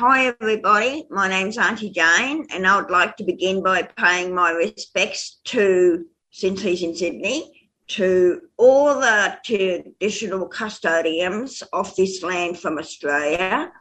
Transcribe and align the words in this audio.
Hi, 0.00 0.26
everybody. 0.26 1.08
My 1.10 1.26
name's 1.26 1.58
Auntie 1.58 1.90
Jane, 1.90 2.46
and 2.54 2.68
I 2.68 2.80
would 2.80 2.88
like 2.88 3.16
to 3.16 3.24
begin 3.24 3.64
by 3.64 3.82
paying 3.82 4.32
my 4.32 4.52
respects 4.52 5.40
to, 5.46 6.06
since 6.30 6.62
he's 6.62 6.84
in 6.84 6.94
Sydney, 6.94 7.68
to 7.88 8.42
all 8.56 9.00
the 9.00 9.36
traditional 9.44 10.46
custodians 10.46 11.64
of 11.72 11.96
this 11.96 12.22
land 12.22 12.60
from 12.60 12.78
Australia 12.78 13.72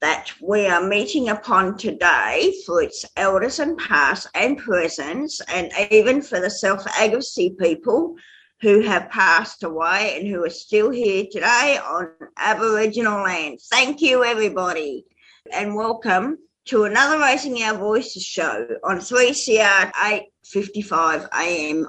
that 0.00 0.30
we 0.40 0.68
are 0.68 0.86
meeting 0.86 1.30
upon 1.30 1.76
today 1.76 2.54
for 2.64 2.80
its 2.80 3.04
elders 3.16 3.58
and 3.58 3.76
past 3.76 4.28
and 4.36 4.56
present, 4.56 5.32
and 5.52 5.72
even 5.90 6.22
for 6.22 6.38
the 6.38 6.48
self 6.48 6.86
advocacy 6.96 7.56
people 7.58 8.14
who 8.60 8.80
have 8.82 9.10
passed 9.10 9.62
away 9.62 10.16
and 10.16 10.26
who 10.26 10.44
are 10.44 10.50
still 10.50 10.90
here 10.90 11.24
today 11.30 11.78
on 11.84 12.10
Aboriginal 12.36 13.22
land. 13.22 13.60
Thank 13.70 14.02
you, 14.02 14.24
everybody, 14.24 15.04
and 15.52 15.76
welcome 15.76 16.38
to 16.66 16.84
another 16.84 17.18
Raising 17.20 17.62
Our 17.62 17.78
Voices 17.78 18.24
show 18.24 18.66
on 18.82 18.98
3CR 18.98 19.92
8:55 19.94 21.28
AM. 21.32 21.88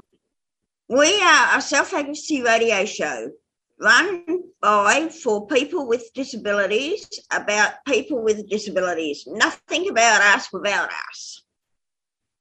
We 0.87 1.21
are 1.21 1.57
a 1.57 1.61
self-advocacy 1.61 2.43
radio 2.43 2.85
show 2.85 3.31
run 3.79 4.43
by 4.61 5.09
for 5.09 5.47
people 5.47 5.87
with 5.87 6.13
disabilities 6.13 7.07
about 7.31 7.83
people 7.87 8.21
with 8.21 8.49
disabilities. 8.49 9.23
Nothing 9.25 9.89
about 9.89 10.21
us 10.21 10.51
without 10.53 10.89
us. 11.09 11.43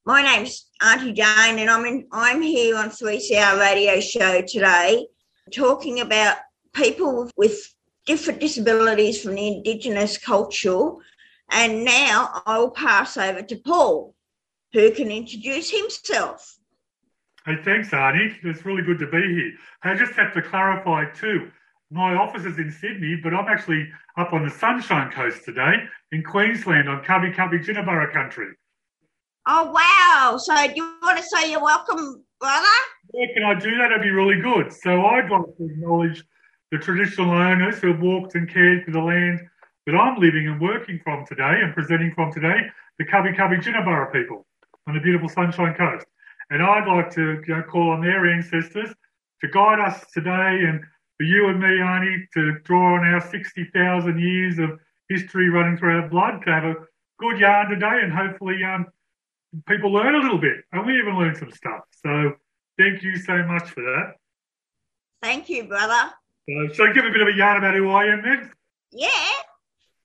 My 0.04 0.23
name's 0.23 0.67
Auntie 0.80 1.12
Jane, 1.12 1.59
and 1.59 1.68
I'm 1.68 1.84
in, 1.87 2.06
I'm 2.12 2.41
here 2.41 2.77
on 2.77 2.91
3CR 2.91 3.59
Radio 3.59 3.98
Show 3.98 4.42
today, 4.42 5.09
talking 5.52 6.01
about 6.01 6.37
people 6.73 7.28
with 7.37 7.74
different 8.06 8.38
disabilities 8.38 9.20
from 9.20 9.34
the 9.34 9.56
Indigenous 9.56 10.16
culture. 10.18 10.91
And 11.51 11.84
now 11.84 12.42
I'll 12.46 12.70
pass 12.70 13.16
over 13.16 13.42
to 13.42 13.56
Paul, 13.56 14.14
who 14.73 14.93
can 14.93 15.10
introduce 15.10 15.68
himself. 15.68 16.59
Hey, 17.45 17.56
thanks, 17.65 17.90
Arnie. 17.90 18.37
It's 18.45 18.65
really 18.65 18.82
good 18.82 19.01
to 19.01 19.06
be 19.09 19.34
here. 19.34 19.52
I 19.82 19.96
just 19.96 20.12
have 20.12 20.32
to 20.34 20.43
clarify 20.43 21.06
too. 21.10 21.51
My 21.90 22.15
office 22.15 22.45
is 22.45 22.59
in 22.59 22.71
Sydney, 22.71 23.18
but 23.21 23.34
I'm 23.34 23.49
actually 23.49 23.90
up 24.16 24.32
on 24.32 24.45
the 24.45 24.51
Sunshine 24.51 25.10
Coast 25.10 25.45
today 25.45 25.74
in 26.12 26.23
Queensland 26.23 26.88
on 26.88 27.02
Kabi 27.02 27.34
Kabi 27.34 27.65
Jinibara 27.65 28.12
country. 28.12 28.54
Oh, 29.51 29.73
wow. 29.73 30.37
So 30.37 30.54
do 30.66 30.74
you 30.77 30.95
want 31.02 31.16
to 31.16 31.24
say 31.24 31.51
you're 31.51 31.63
welcome, 31.63 32.23
brother? 32.38 32.66
Yeah, 33.15 33.27
can 33.32 33.45
I 33.45 33.59
do 33.59 33.71
that? 33.79 33.88
That'd 33.88 34.02
be 34.02 34.10
really 34.10 34.43
good. 34.43 34.71
So 34.71 35.07
I'd 35.07 35.30
like 35.30 35.57
to 35.57 35.65
acknowledge 35.65 36.23
the 36.71 36.77
traditional 36.77 37.30
owners 37.30 37.79
who 37.79 37.88
have 37.93 38.02
walked 38.02 38.35
and 38.35 38.46
cared 38.46 38.85
for 38.85 38.90
the 38.90 39.01
land 39.01 39.40
that 39.87 39.95
I'm 39.95 40.21
living 40.21 40.49
and 40.49 40.60
working 40.60 41.01
from 41.02 41.24
today 41.24 41.60
and 41.63 41.73
presenting 41.73 42.13
from 42.13 42.30
today, 42.30 42.59
the 42.99 43.07
Kabi 43.07 43.35
Kabi 43.35 43.63
Jinibara 43.63 44.13
people 44.13 44.45
on 44.87 44.93
the 44.93 45.01
beautiful 45.01 45.30
Sunshine 45.30 45.74
Coast. 45.74 46.05
And 46.51 46.62
I'd 46.62 46.87
like 46.87 47.10
to 47.15 47.43
you 47.49 47.57
know, 47.57 47.62
call 47.62 47.93
on 47.93 48.02
their 48.02 48.30
ancestors 48.30 48.90
to 49.40 49.49
guide 49.49 49.80
us 49.80 50.05
today 50.12 50.60
and 50.68 50.83
for 51.16 51.24
you 51.24 51.49
and 51.49 51.59
me, 51.59 51.68
Arnie, 51.68 52.27
to 52.35 52.59
draw 52.65 52.96
on 52.96 53.05
our 53.07 53.21
60,000 53.23 54.21
years 54.21 54.59
of 54.59 54.79
history 55.09 55.49
running 55.49 55.79
through 55.79 56.02
our 56.02 56.09
blood 56.10 56.43
to 56.45 56.52
have 56.52 56.65
a 56.65 56.74
good 57.18 57.38
yarn 57.38 57.71
today 57.71 58.01
and 58.02 58.12
hopefully 58.12 58.62
um, 58.62 58.85
people 59.66 59.93
learn 59.93 60.15
a 60.15 60.18
little 60.18 60.38
bit, 60.38 60.65
and 60.73 60.87
we 60.87 60.99
even 60.99 61.18
learn 61.18 61.35
some 61.35 61.51
stuff. 61.51 61.80
So 62.04 62.35
thank 62.79 63.02
you 63.02 63.16
so 63.16 63.43
much 63.45 63.71
for 63.71 63.82
that. 63.82 64.15
Thank 65.22 65.49
you, 65.49 65.65
brother. 65.65 66.12
So, 66.49 66.72
so 66.75 66.93
give 66.93 67.05
a 67.05 67.10
bit 67.10 67.21
of 67.21 67.28
a 67.28 67.32
yarn 67.32 67.59
about 67.59 67.75
who 67.75 67.91
I 67.91 68.06
am 68.06 68.22
then. 68.22 68.50
Yeah. 68.91 69.09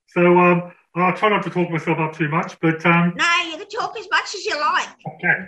So 0.08 0.38
um, 0.38 0.72
I'll 0.96 1.16
try 1.16 1.30
not 1.30 1.44
to 1.44 1.50
talk 1.50 1.70
myself 1.70 2.00
up 2.00 2.16
too 2.16 2.30
much, 2.30 2.60
but 2.60 2.86
um, 2.86 3.14
no, 3.16 3.26
you 3.50 3.58
can 3.58 3.70
talk 3.70 3.98
as 3.98 4.08
much 4.12 4.36
as 4.36 4.46
you 4.46 4.60
like. 4.60 4.90
Okay. 5.08 5.48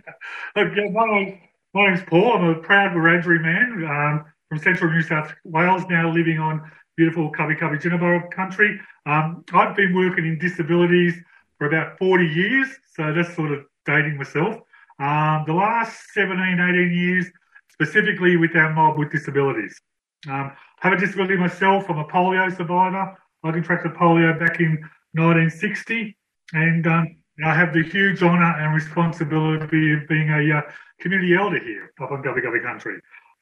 okay 0.57 0.89
my, 0.89 1.05
name, 1.05 1.39
my 1.73 1.87
name's 1.87 2.03
Paul. 2.07 2.33
I'm 2.33 2.45
a 2.45 2.55
proud 2.55 2.93
Wiradjuri 2.93 3.41
man 3.41 3.85
um, 3.85 4.25
from 4.49 4.59
central 4.59 4.91
New 4.91 5.01
South 5.01 5.33
Wales, 5.43 5.83
now 5.89 6.11
living 6.11 6.39
on 6.39 6.71
beautiful 6.95 7.31
Kabi 7.31 7.59
Kabi 7.59 7.81
Jinibara 7.81 8.31
country. 8.31 8.79
Um, 9.05 9.43
I've 9.53 9.75
been 9.75 9.93
working 9.93 10.25
in 10.25 10.39
disabilities 10.39 11.15
for 11.57 11.67
about 11.67 11.97
40 11.97 12.25
years, 12.25 12.67
so 12.95 13.13
that's 13.13 13.35
sort 13.35 13.51
of 13.51 13.65
dating 13.85 14.17
myself. 14.17 14.55
Um, 14.99 15.43
the 15.45 15.53
last 15.53 16.13
17, 16.13 16.59
18 16.59 16.93
years, 16.93 17.25
specifically 17.71 18.37
with 18.37 18.55
our 18.55 18.71
mob 18.73 18.97
with 18.97 19.11
disabilities. 19.11 19.79
Um, 20.27 20.51
I 20.81 20.89
have 20.89 20.93
a 20.93 20.97
disability 20.97 21.35
myself. 21.35 21.89
I'm 21.89 21.99
a 21.99 22.05
polio 22.05 22.55
survivor. 22.55 23.17
I 23.43 23.51
contracted 23.51 23.93
polio 23.93 24.39
back 24.39 24.59
in 24.59 24.79
1960, 25.13 26.17
and 26.53 26.87
um, 26.87 27.15
I 27.43 27.53
have 27.53 27.73
the 27.73 27.83
huge 27.83 28.23
honour 28.23 28.55
and 28.59 28.73
responsibility 28.73 29.93
of 29.93 30.07
being 30.07 30.29
a 30.29 30.57
uh, 30.57 30.61
community 30.99 31.35
elder 31.35 31.59
here 31.59 31.91
up 32.01 32.11
on 32.11 32.23
Gubbi 32.23 32.43
Gubbi 32.43 32.63
country. 32.63 32.99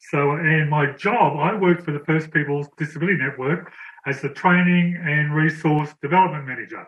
So, 0.09 0.31
and 0.31 0.69
my 0.69 0.91
job, 0.93 1.37
I 1.37 1.55
work 1.55 1.83
for 1.85 1.91
the 1.91 1.99
First 1.99 2.31
Peoples 2.31 2.67
Disability 2.77 3.17
Network 3.17 3.71
as 4.05 4.21
the 4.21 4.29
training 4.29 4.97
and 5.01 5.33
resource 5.33 5.93
development 6.01 6.45
manager. 6.45 6.85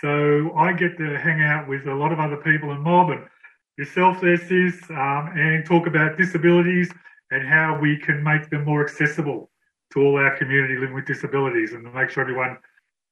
So 0.00 0.52
I 0.56 0.72
get 0.72 0.96
to 0.98 1.18
hang 1.18 1.42
out 1.42 1.68
with 1.68 1.86
a 1.86 1.94
lot 1.94 2.12
of 2.12 2.18
other 2.18 2.36
people 2.36 2.72
in 2.72 2.82
Melbourne, 2.82 3.28
yourself 3.76 4.20
there, 4.20 4.36
sis, 4.36 4.82
um, 4.90 5.32
and 5.36 5.64
talk 5.64 5.86
about 5.86 6.16
disabilities 6.16 6.90
and 7.30 7.46
how 7.46 7.78
we 7.80 7.98
can 7.98 8.22
make 8.22 8.50
them 8.50 8.64
more 8.64 8.82
accessible 8.84 9.50
to 9.92 10.00
all 10.00 10.16
our 10.16 10.36
community 10.36 10.76
living 10.76 10.94
with 10.94 11.06
disabilities 11.06 11.72
and 11.72 11.92
make 11.94 12.10
sure 12.10 12.22
everyone 12.22 12.56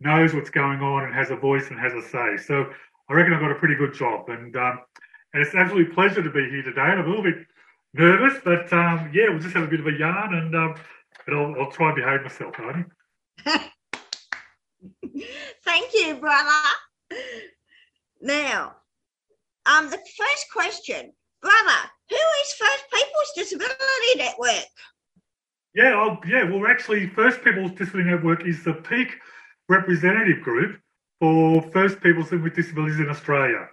knows 0.01 0.35
what's 0.35 0.51
going 0.51 0.81
on 0.81 1.05
and 1.05 1.15
has 1.15 1.31
a 1.31 1.37
voice 1.37 1.69
and 1.71 1.79
has 1.79 1.93
a 1.93 2.03
say. 2.03 2.37
So 2.37 2.71
I 3.09 3.15
reckon 3.15 3.35
I've 3.35 3.41
got 3.41 3.51
a 3.51 3.57
pretty 3.57 3.75
good 3.75 3.95
job. 3.95 4.29
And, 4.29 4.57
um, 4.57 4.81
and 5.35 5.43
it's 5.43 5.53
an 5.53 5.61
absolute 5.61 5.93
pleasure 5.95 6.23
to 6.23 6.31
be 6.31 6.49
here 6.51 6.63
today. 6.63 6.81
And 6.83 7.01
I'm 7.01 7.07
a 7.07 7.09
little 7.09 7.23
bit 7.23 7.47
nervous, 7.95 8.39
but 8.45 8.73
um, 8.73 9.11
yeah, 9.13 9.29
we'll 9.29 9.39
just 9.39 9.55
have 9.55 9.65
a 9.65 9.69
bit 9.69 9.81
of 9.81 9.87
a 9.87 9.93
yarn 9.93 10.35
and 10.35 10.55
um, 10.55 10.75
I'll, 11.29 11.55
I'll 11.61 11.71
try 11.71 11.89
and 11.89 11.97
behave 11.97 12.23
myself, 12.23 12.55
Arnie. 12.57 12.87
Thank 15.71 15.95
you, 15.95 16.17
brother. 16.17 16.63
Now, 18.21 18.75
um, 19.67 19.89
the 19.89 19.99
first 19.99 20.47
question, 20.53 21.13
brother, 21.41 21.81
who 22.09 22.17
is 22.17 22.53
First 22.59 22.85
People's 22.93 23.33
Disability 23.37 24.17
Network? 24.17 24.67
Yeah, 25.73 25.95
oh, 25.95 26.19
yeah. 26.27 26.43
Well, 26.43 26.67
actually, 26.69 27.07
First 27.11 27.45
People's 27.45 27.71
Disability 27.71 28.11
Network 28.11 28.45
is 28.45 28.65
the 28.65 28.73
peak 28.75 29.15
representative 29.69 30.43
group 30.43 30.81
for 31.21 31.63
First 31.71 32.01
Peoples 32.01 32.33
with 32.33 32.57
disabilities 32.57 32.99
in 32.99 33.09
Australia. 33.09 33.69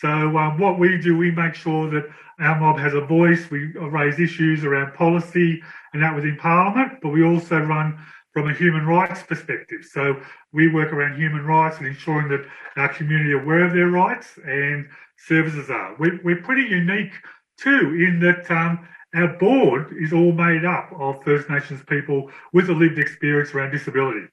So, 0.00 0.08
um, 0.08 0.58
what 0.58 0.78
we 0.78 0.96
do, 0.96 1.18
we 1.18 1.32
make 1.32 1.54
sure 1.54 1.90
that 1.90 2.08
our 2.40 2.58
mob 2.58 2.78
has 2.78 2.94
a 2.94 3.02
voice. 3.02 3.50
We 3.50 3.74
raise 3.76 4.18
issues 4.18 4.64
around 4.64 4.94
policy 4.94 5.62
and 5.92 6.02
that 6.02 6.14
within 6.14 6.38
Parliament, 6.38 7.00
but 7.02 7.10
we 7.10 7.22
also 7.22 7.58
run 7.58 7.98
from 8.32 8.48
a 8.48 8.54
human 8.54 8.86
rights 8.86 9.22
perspective. 9.22 9.84
So 9.90 10.20
we 10.52 10.68
work 10.68 10.92
around 10.92 11.18
human 11.18 11.44
rights 11.44 11.78
and 11.78 11.86
ensuring 11.86 12.28
that 12.28 12.46
our 12.76 12.88
community 12.88 13.32
are 13.32 13.42
aware 13.42 13.64
of 13.64 13.72
their 13.72 13.88
rights 13.88 14.38
and 14.44 14.88
services 15.16 15.70
are. 15.70 15.94
We're, 15.98 16.20
we're 16.24 16.42
pretty 16.42 16.68
unique 16.68 17.12
too 17.58 17.94
in 17.94 18.20
that 18.20 18.50
um, 18.50 18.88
our 19.14 19.28
board 19.38 19.94
is 19.98 20.12
all 20.12 20.32
made 20.32 20.64
up 20.64 20.90
of 20.98 21.22
First 21.22 21.50
Nations 21.50 21.82
people 21.86 22.30
with 22.52 22.70
a 22.70 22.72
lived 22.72 22.98
experience 22.98 23.54
around 23.54 23.72
disability. 23.72 24.26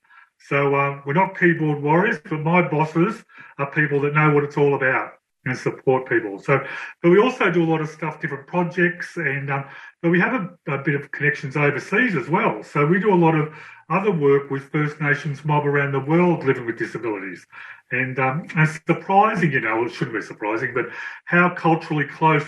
So 0.48 0.74
um, 0.76 1.04
we're 1.06 1.14
not 1.14 1.38
keyboard 1.38 1.84
warriors, 1.84 2.20
but 2.24 2.40
my 2.40 2.68
bosses 2.68 3.24
are 3.58 3.70
people 3.72 4.00
that 4.02 4.16
know 4.16 4.34
what 4.34 4.46
it's 4.46 4.58
all 4.58 4.76
about 4.76 5.19
and 5.50 5.58
support 5.58 6.08
people. 6.08 6.40
So, 6.40 6.64
but 7.02 7.10
we 7.10 7.20
also 7.20 7.52
do 7.52 7.64
a 7.64 7.70
lot 7.70 7.82
of 7.82 7.90
stuff, 7.90 8.22
different 8.22 8.48
projects, 8.48 9.18
and 9.18 9.50
um, 9.52 9.66
but 10.02 10.10
we 10.10 10.20
have 10.20 10.34
a, 10.34 10.74
a, 10.74 10.78
bit 10.78 10.96
of 10.96 11.12
connections 11.12 11.58
overseas 11.58 12.16
as 12.16 12.30
well. 12.30 12.64
So 12.64 12.86
we 12.86 13.00
do 13.00 13.14
a 13.14 13.16
lot 13.16 13.36
of 13.36 13.54
other 13.90 14.12
work 14.12 14.50
with 14.52 14.72
First 14.72 15.02
Nations 15.02 15.44
mob 15.44 15.66
around 15.66 15.92
the 15.92 16.00
world 16.00 16.44
living 16.46 16.66
with 16.66 16.78
disabilities, 16.78 17.46
and 17.92 18.18
um, 18.20 18.48
it's 18.56 18.80
surprising, 18.88 19.52
you 19.52 19.62
know, 19.62 19.86
it 19.86 19.92
shouldn't 19.92 20.16
be 20.16 20.22
surprising, 20.22 20.74
but 20.74 20.86
how 21.26 21.54
culturally 21.56 22.06
close 22.06 22.48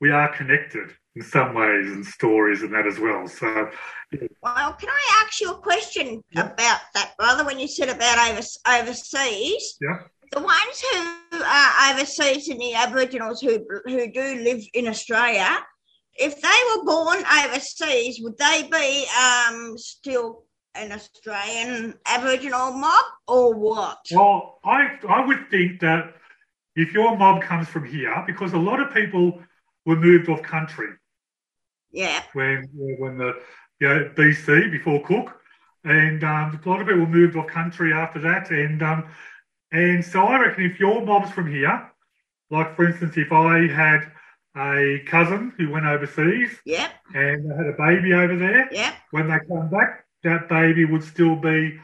we 0.00 0.10
are 0.10 0.34
connected 0.34 0.90
in 1.16 1.22
some 1.22 1.54
ways 1.54 1.90
and 1.90 2.04
stories 2.04 2.62
and 2.62 2.72
that 2.72 2.86
as 2.86 2.98
well. 2.98 3.26
So, 3.26 3.68
yeah. 4.12 4.28
well, 4.42 4.72
can 4.74 4.88
I 4.88 5.24
ask 5.24 5.40
you 5.40 5.52
a 5.52 5.58
question 5.58 6.22
yeah. 6.30 6.52
about 6.52 6.80
that, 6.94 7.12
brother? 7.18 7.44
When 7.44 7.58
you 7.58 7.68
said 7.68 7.88
about 7.88 8.30
over, 8.30 8.42
overseas, 8.66 9.76
yeah 9.80 9.98
the 10.30 10.40
ones 10.40 10.84
who 11.32 11.42
are 11.42 11.92
overseas 11.92 12.48
and 12.48 12.60
the 12.60 12.74
Aboriginals 12.74 13.40
who 13.40 13.64
who 13.84 14.12
do 14.12 14.34
live 14.42 14.62
in 14.74 14.86
Australia, 14.86 15.58
if 16.14 16.40
they 16.40 16.48
were 16.76 16.84
born 16.84 17.18
overseas, 17.44 18.20
would 18.22 18.38
they 18.38 18.68
be 18.70 19.06
um, 19.18 19.76
still 19.76 20.44
an 20.74 20.92
Australian 20.92 21.94
Aboriginal 22.06 22.72
mob 22.72 23.04
or 23.26 23.54
what? 23.54 23.98
Well, 24.12 24.60
I 24.64 24.98
I 25.08 25.26
would 25.26 25.50
think 25.50 25.80
that 25.80 26.14
if 26.76 26.92
your 26.92 27.16
mob 27.16 27.42
comes 27.42 27.68
from 27.68 27.84
here, 27.84 28.22
because 28.26 28.52
a 28.52 28.58
lot 28.58 28.80
of 28.80 28.94
people 28.94 29.40
were 29.84 29.96
moved 29.96 30.28
off 30.28 30.42
country. 30.42 30.90
Yeah. 31.90 32.22
When 32.34 32.68
when 32.72 33.18
the 33.18 33.34
you 33.80 33.88
know, 33.88 34.10
BC 34.14 34.70
before 34.70 35.02
Cook, 35.02 35.40
and 35.82 36.22
um, 36.22 36.60
a 36.64 36.68
lot 36.68 36.80
of 36.80 36.86
people 36.86 37.06
moved 37.06 37.36
off 37.36 37.48
country 37.48 37.92
after 37.92 38.20
that, 38.20 38.50
and 38.50 38.80
um, 38.82 39.08
And 39.72 40.04
so 40.04 40.22
I 40.24 40.40
reckon 40.40 40.64
if 40.64 40.80
your 40.80 41.04
mob's 41.04 41.30
from 41.30 41.50
here, 41.50 41.90
like 42.50 42.74
for 42.76 42.86
instance, 42.88 43.16
if 43.16 43.32
I 43.32 43.68
had 43.68 44.10
a 44.56 45.00
cousin 45.06 45.52
who 45.56 45.70
went 45.70 45.86
overseas 45.86 46.58
Yep. 46.64 46.90
and 47.14 47.48
they 47.50 47.54
had 47.56 47.66
a 47.66 47.76
baby 47.78 48.12
over 48.12 48.36
there, 48.36 48.68
Yep. 48.72 48.94
when 49.12 49.28
they 49.28 49.38
come 49.48 49.70
back, 49.70 50.04
that 50.24 50.48
baby 50.48 50.84
would 50.84 51.04
still 51.04 51.36
be 51.36 51.78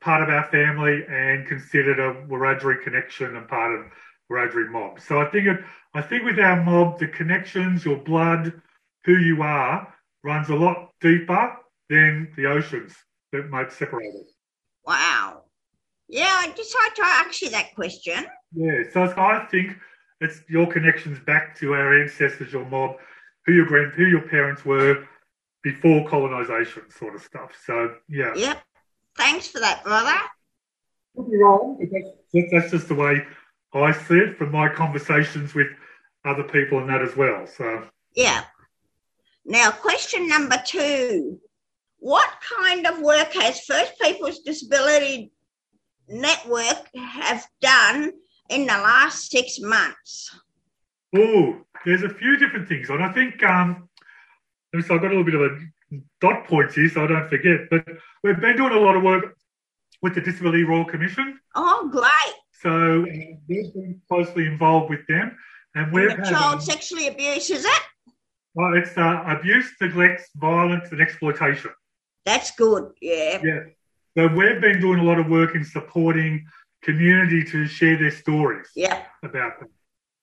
part 0.00 0.22
of 0.22 0.28
our 0.28 0.44
family 0.50 1.04
and 1.08 1.46
considered 1.46 2.00
a 2.00 2.26
Wiradjuri 2.26 2.82
connection 2.82 3.36
and 3.36 3.46
part 3.48 3.72
of 3.78 3.86
Wiradjuri 4.30 4.68
mob. 4.68 5.00
So 5.00 5.20
I 5.20 5.26
think 5.26 5.46
it, 5.46 5.64
I 5.94 6.02
think 6.02 6.24
with 6.24 6.40
our 6.40 6.60
mob, 6.62 6.98
the 6.98 7.06
connections, 7.06 7.84
your 7.84 7.98
blood, 7.98 8.60
who 9.04 9.16
you 9.16 9.42
are, 9.42 9.94
runs 10.24 10.48
a 10.48 10.54
lot 10.56 10.90
deeper 11.00 11.56
than 11.88 12.32
the 12.36 12.46
oceans 12.46 12.94
that 13.30 13.48
might 13.48 13.70
separate 13.72 14.14
us. 14.14 14.34
Wow. 14.84 15.41
Yeah, 16.12 16.28
I 16.28 16.48
decided 16.54 16.94
to 16.96 17.02
ask 17.04 17.40
you 17.40 17.48
that 17.50 17.74
question. 17.74 18.26
Yeah, 18.54 18.82
so 18.92 19.04
it's- 19.04 19.16
I 19.16 19.46
think 19.46 19.78
it's 20.20 20.42
your 20.46 20.70
connections 20.70 21.18
back 21.20 21.56
to 21.60 21.72
our 21.72 21.98
ancestors, 21.98 22.52
your 22.52 22.66
mob, 22.66 23.00
who 23.46 23.54
your 23.54 23.64
grand, 23.64 23.94
who 23.94 24.04
your 24.04 24.20
parents 24.20 24.62
were 24.62 25.08
before 25.62 26.06
colonisation, 26.06 26.90
sort 26.90 27.14
of 27.14 27.22
stuff. 27.22 27.56
So 27.64 27.96
yeah, 28.08 28.34
Yep. 28.34 28.62
Thanks 29.16 29.48
for 29.48 29.58
that, 29.60 29.82
brother. 29.84 30.14
could 31.16 31.30
be 31.30 31.36
wrong, 31.38 31.78
that's 32.50 32.70
just 32.70 32.88
the 32.88 32.94
way 32.94 33.26
I 33.72 33.92
see 33.92 34.18
it 34.18 34.36
from 34.36 34.50
my 34.50 34.68
conversations 34.68 35.54
with 35.54 35.68
other 36.26 36.44
people 36.44 36.78
and 36.78 36.88
that 36.90 37.00
as 37.00 37.16
well. 37.16 37.46
So 37.46 37.88
Yeah. 38.14 38.44
Now, 39.46 39.70
question 39.70 40.28
number 40.28 40.62
two. 40.66 41.40
What 41.98 42.30
kind 42.58 42.86
of 42.86 43.00
work 43.00 43.32
has 43.32 43.64
First 43.64 43.98
Peoples 43.98 44.40
Disability 44.40 45.32
Network 46.12 46.88
have 46.94 47.44
done 47.60 48.12
in 48.50 48.62
the 48.66 48.74
last 48.74 49.30
six 49.30 49.58
months? 49.60 50.30
oh, 51.14 51.58
there's 51.84 52.02
a 52.04 52.08
few 52.08 52.36
different 52.38 52.68
things, 52.68 52.88
and 52.88 53.02
I 53.02 53.12
think 53.12 53.42
um, 53.42 53.88
so 54.80 54.94
I've 54.94 55.02
got 55.02 55.08
a 55.12 55.14
little 55.16 55.24
bit 55.24 55.34
of 55.34 55.42
a 55.42 55.58
dot 56.20 56.46
points 56.46 56.74
here, 56.74 56.88
so 56.88 57.04
I 57.04 57.06
don't 57.06 57.28
forget. 57.28 57.68
But 57.70 57.86
we've 58.22 58.40
been 58.40 58.56
doing 58.56 58.72
a 58.72 58.78
lot 58.80 58.96
of 58.96 59.02
work 59.02 59.36
with 60.00 60.14
the 60.14 60.20
Disability 60.20 60.64
Royal 60.64 60.84
Commission. 60.84 61.38
Oh, 61.54 61.88
great. 61.92 62.34
So 62.62 63.02
uh, 63.02 63.06
we've 63.48 63.74
been 63.74 64.00
closely 64.08 64.46
involved 64.46 64.88
with 64.90 65.06
them, 65.06 65.36
and 65.74 65.92
we've 65.92 66.08
The 66.08 66.16
had 66.16 66.24
child 66.30 66.62
sexually 66.62 67.08
abuse, 67.08 67.50
is 67.50 67.64
it? 67.64 67.82
well, 68.54 68.74
it's 68.74 68.96
uh, 68.96 69.22
abuse, 69.26 69.70
neglect, 69.80 70.30
violence, 70.36 70.92
and 70.92 71.00
exploitation. 71.00 71.72
That's 72.24 72.52
good. 72.52 72.92
Yeah. 73.02 73.40
Yeah. 73.42 73.60
So 74.16 74.26
we've 74.28 74.60
been 74.60 74.80
doing 74.80 74.98
a 75.00 75.04
lot 75.04 75.18
of 75.18 75.28
work 75.28 75.54
in 75.54 75.64
supporting 75.64 76.46
community 76.82 77.44
to 77.44 77.66
share 77.66 77.96
their 77.98 78.10
stories 78.10 78.66
about 79.22 79.58
them 79.60 79.68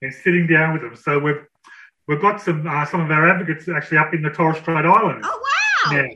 and 0.02 0.14
sitting 0.14 0.46
down 0.46 0.74
with 0.74 0.82
them. 0.84 0.96
So 0.96 1.18
we've 1.18 1.44
we've 2.08 2.22
got 2.22 2.42
some 2.42 2.68
uh, 2.68 2.86
some 2.86 3.02
of 3.02 3.10
our 3.12 3.30
advocates 3.30 3.68
actually 3.68 3.98
up 3.98 4.14
in 4.14 4.22
the 4.22 4.30
Torres 4.30 4.58
Strait 4.58 4.86
Islands 4.86 5.26
Oh, 5.28 5.44
wow. 5.88 5.92
now. 5.94 6.08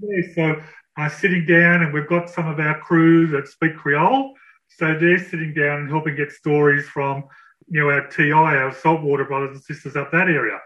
Yeah, 0.00 0.34
so 0.34 0.62
uh, 0.96 1.08
sitting 1.08 1.44
down, 1.46 1.82
and 1.82 1.92
we've 1.92 2.08
got 2.08 2.30
some 2.30 2.48
of 2.48 2.58
our 2.58 2.80
crew 2.80 3.26
that 3.28 3.48
speak 3.48 3.76
Creole. 3.76 4.34
So 4.68 4.96
they're 4.98 5.18
sitting 5.18 5.54
down 5.54 5.80
and 5.80 5.88
helping 5.90 6.16
get 6.16 6.32
stories 6.32 6.86
from, 6.88 7.24
you 7.68 7.80
know, 7.80 7.90
our 7.90 8.06
TI, 8.08 8.32
our 8.32 8.72
saltwater 8.74 9.24
brothers 9.24 9.56
and 9.56 9.62
sisters 9.62 9.94
up 9.94 10.10
that 10.12 10.28
area. 10.28 10.58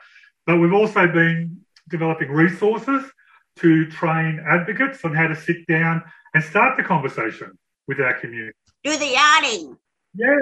But 0.47 0.59
we've 0.59 0.73
also 0.73 1.07
been 1.07 1.61
developing 1.89 2.31
resources 2.31 3.03
to 3.61 3.91
train 3.91 4.45
advocates 4.47 5.05
on 5.05 5.15
how 5.15 5.27
to 5.27 5.37
sit 5.37 5.67
down 5.67 6.03
and 6.35 6.43
start 6.43 6.77
the 6.77 6.83
conversation 6.83 7.59
with 7.87 8.01
our 8.01 8.15
community. 8.15 8.57
Do 8.85 8.97
the 8.97 9.07
yarding. 9.07 9.77
Yeah, 10.15 10.37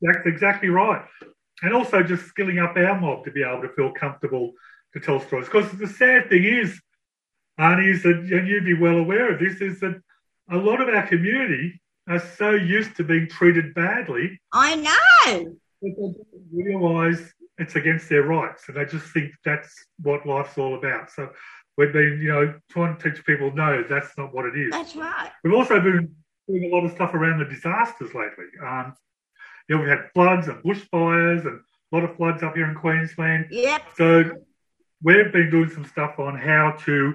that's 0.00 0.26
exactly 0.26 0.68
right. 0.68 1.04
And 1.62 1.74
also 1.74 2.02
just 2.02 2.26
skilling 2.26 2.58
up 2.58 2.76
our 2.76 3.00
mob 3.00 3.24
to 3.24 3.30
be 3.30 3.42
able 3.42 3.62
to 3.62 3.68
feel 3.70 3.92
comfortable 3.92 4.52
to 4.92 5.00
tell 5.00 5.20
stories. 5.20 5.46
Because 5.46 5.70
the 5.72 5.86
sad 5.86 6.28
thing 6.28 6.44
is, 6.44 6.80
Arnie, 7.58 7.92
is 7.92 8.02
that, 8.02 8.16
and 8.16 8.48
you'd 8.48 8.64
be 8.64 8.74
well 8.74 8.98
aware 8.98 9.32
of 9.32 9.40
this, 9.40 9.60
is 9.60 9.80
that 9.80 10.00
a 10.50 10.56
lot 10.56 10.80
of 10.80 10.88
our 10.88 11.06
community 11.06 11.80
are 12.08 12.20
so 12.36 12.50
used 12.50 12.96
to 12.96 13.04
being 13.04 13.28
treated 13.28 13.74
badly 13.74 14.38
I 14.52 14.74
know. 14.76 15.56
that 15.82 16.24
they 16.52 16.62
realise 16.64 17.32
it's 17.58 17.76
against 17.76 18.08
their 18.08 18.22
rights. 18.22 18.64
And 18.68 18.76
they 18.76 18.84
just 18.84 19.06
think 19.12 19.32
that's 19.44 19.72
what 20.02 20.26
life's 20.26 20.58
all 20.58 20.76
about. 20.76 21.10
So 21.10 21.30
we've 21.76 21.92
been, 21.92 22.20
you 22.22 22.28
know, 22.28 22.54
trying 22.70 22.96
to 22.96 23.10
teach 23.10 23.24
people, 23.24 23.52
no, 23.52 23.84
that's 23.88 24.16
not 24.16 24.34
what 24.34 24.46
it 24.46 24.58
is. 24.58 24.70
That's 24.70 24.96
right. 24.96 25.30
We've 25.42 25.54
also 25.54 25.80
been 25.80 26.14
doing 26.48 26.64
a 26.64 26.74
lot 26.74 26.84
of 26.84 26.92
stuff 26.92 27.14
around 27.14 27.38
the 27.38 27.44
disasters 27.46 28.14
lately. 28.14 28.46
Um, 28.64 28.94
you 29.68 29.76
know, 29.76 29.82
we've 29.82 29.90
had 29.90 30.10
floods 30.12 30.48
and 30.48 30.62
bushfires 30.62 31.46
and 31.46 31.60
a 31.92 31.96
lot 31.96 32.04
of 32.04 32.16
floods 32.16 32.42
up 32.42 32.54
here 32.54 32.68
in 32.68 32.74
Queensland. 32.74 33.46
Yep. 33.50 33.82
So 33.96 34.30
we've 35.02 35.32
been 35.32 35.50
doing 35.50 35.70
some 35.70 35.84
stuff 35.84 36.18
on 36.18 36.38
how 36.38 36.76
to 36.84 37.14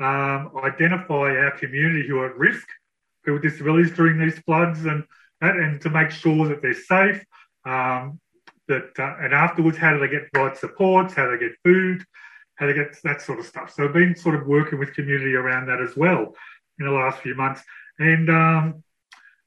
um, 0.00 0.52
identify 0.64 1.36
our 1.36 1.56
community 1.58 2.08
who 2.08 2.18
are 2.18 2.30
at 2.30 2.36
risk, 2.36 2.66
people 3.24 3.34
with 3.34 3.42
disabilities 3.42 3.92
during 3.92 4.18
these 4.18 4.38
floods, 4.40 4.84
and 4.86 5.04
and 5.42 5.80
to 5.80 5.90
make 5.90 6.10
sure 6.10 6.48
that 6.48 6.62
they're 6.62 6.74
safe. 6.74 7.24
Um, 7.64 8.20
that 8.68 8.92
uh, 8.98 9.16
and 9.20 9.34
afterwards, 9.34 9.76
how 9.76 9.92
do 9.92 10.00
they 10.00 10.08
get 10.08 10.28
right 10.34 10.56
supports? 10.56 11.14
How 11.14 11.26
do 11.26 11.36
they 11.36 11.48
get 11.48 11.56
food? 11.64 12.04
How 12.60 12.66
they 12.66 12.74
get 12.74 12.94
that 13.04 13.22
sort 13.22 13.38
of 13.38 13.46
stuff? 13.46 13.72
So 13.74 13.84
I've 13.84 13.94
been 13.94 14.14
sort 14.14 14.34
of 14.34 14.46
working 14.46 14.78
with 14.78 14.92
community 14.92 15.34
around 15.34 15.66
that 15.66 15.80
as 15.80 15.96
well 15.96 16.34
in 16.78 16.84
the 16.86 16.92
last 16.92 17.20
few 17.20 17.34
months, 17.34 17.62
and 17.98 18.28
um, 18.28 18.84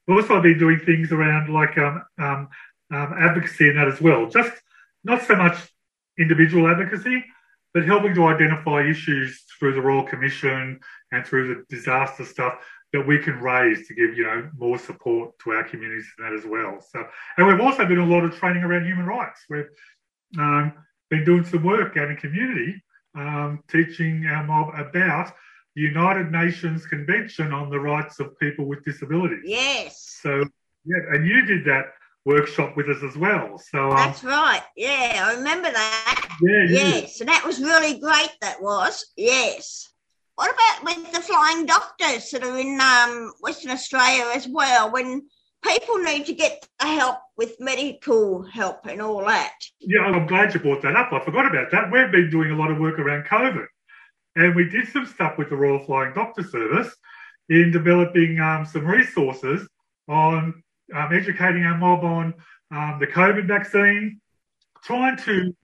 we've 0.06 0.18
also 0.18 0.42
been 0.42 0.58
doing 0.58 0.80
things 0.80 1.12
around 1.12 1.52
like 1.52 1.78
um, 1.78 2.02
um, 2.18 2.48
um, 2.92 3.14
advocacy 3.16 3.68
and 3.68 3.78
that 3.78 3.86
as 3.86 4.00
well. 4.00 4.28
Just 4.28 4.52
not 5.04 5.22
so 5.22 5.36
much 5.36 5.56
individual 6.18 6.66
advocacy, 6.68 7.24
but 7.72 7.84
helping 7.84 8.14
to 8.14 8.26
identify 8.26 8.82
issues 8.82 9.44
through 9.58 9.74
the 9.74 9.80
Royal 9.80 10.04
Commission 10.04 10.80
and 11.12 11.26
through 11.26 11.54
the 11.54 11.76
disaster 11.76 12.24
stuff 12.24 12.54
that 12.92 13.06
we 13.06 13.18
can 13.18 13.40
raise 13.40 13.88
to 13.88 13.94
give, 13.94 14.16
you 14.16 14.24
know, 14.24 14.48
more 14.56 14.78
support 14.78 15.36
to 15.40 15.50
our 15.50 15.64
communities 15.64 16.06
and 16.16 16.26
that 16.26 16.38
as 16.38 16.46
well. 16.46 16.80
So, 16.80 17.04
and 17.36 17.46
we've 17.46 17.60
also 17.60 17.84
been 17.84 17.98
a 17.98 18.06
lot 18.06 18.24
of 18.24 18.36
training 18.36 18.62
around 18.62 18.86
human 18.86 19.06
rights. 19.06 19.44
We've 19.50 19.66
um, 20.38 20.72
been 21.10 21.24
doing 21.24 21.44
some 21.44 21.64
work 21.64 21.96
out 21.96 22.10
in 22.10 22.16
community, 22.16 22.82
um, 23.14 23.62
teaching 23.68 24.26
our 24.26 24.44
mob 24.44 24.74
about 24.74 25.32
the 25.74 25.82
United 25.82 26.30
Nations 26.30 26.86
Convention 26.86 27.52
on 27.52 27.70
the 27.70 27.78
Rights 27.78 28.20
of 28.20 28.38
People 28.38 28.66
with 28.66 28.84
Disabilities. 28.84 29.42
Yes. 29.44 30.18
So, 30.22 30.44
yeah, 30.84 30.98
and 31.12 31.26
you 31.26 31.44
did 31.46 31.64
that 31.64 31.86
workshop 32.24 32.76
with 32.76 32.88
us 32.88 33.02
as 33.02 33.16
well. 33.16 33.58
So, 33.58 33.90
um, 33.90 33.96
That's 33.96 34.24
right. 34.24 34.62
Yeah, 34.76 35.26
I 35.26 35.34
remember 35.34 35.70
that. 35.70 36.38
yeah. 36.40 36.64
Yes, 36.68 37.20
and 37.20 37.28
that 37.28 37.44
was 37.44 37.60
really 37.60 37.98
great. 37.98 38.30
That 38.40 38.62
was 38.62 39.12
yes. 39.16 39.90
What 40.36 40.52
about 40.52 40.84
with 40.84 41.12
the 41.12 41.20
flying 41.20 41.64
doctors 41.66 42.30
that 42.30 42.42
are 42.42 42.58
in 42.58 42.80
um, 42.80 43.32
Western 43.40 43.70
Australia 43.70 44.32
as 44.34 44.48
well? 44.48 44.90
When 44.90 45.26
people 45.64 45.98
need 45.98 46.26
to 46.26 46.34
get 46.34 46.66
the 46.80 46.86
help 46.86 47.18
with 47.36 47.58
medical 47.60 48.42
help 48.42 48.86
and 48.86 49.00
all 49.00 49.24
that. 49.24 49.54
Yeah, 49.80 50.00
I'm 50.00 50.26
glad 50.26 50.54
you 50.54 50.60
brought 50.60 50.82
that 50.82 50.96
up. 50.96 51.12
I 51.12 51.24
forgot 51.24 51.46
about 51.46 51.70
that. 51.72 51.90
We've 51.90 52.10
been 52.10 52.30
doing 52.30 52.50
a 52.50 52.56
lot 52.56 52.70
of 52.70 52.78
work 52.78 52.98
around 52.98 53.24
COVID, 53.24 53.66
and 54.36 54.54
we 54.54 54.68
did 54.68 54.88
some 54.88 55.06
stuff 55.06 55.38
with 55.38 55.50
the 55.50 55.56
Royal 55.56 55.84
Flying 55.84 56.14
Doctor 56.14 56.42
Service 56.42 56.94
in 57.48 57.70
developing 57.70 58.38
um, 58.40 58.64
some 58.64 58.86
resources 58.86 59.68
on 60.08 60.62
um, 60.94 61.12
educating 61.12 61.64
our 61.64 61.76
mob 61.76 62.04
on 62.04 62.34
um, 62.70 62.98
the 63.00 63.06
COVID 63.06 63.46
vaccine, 63.46 64.20
trying 64.82 65.16
to 65.18 65.54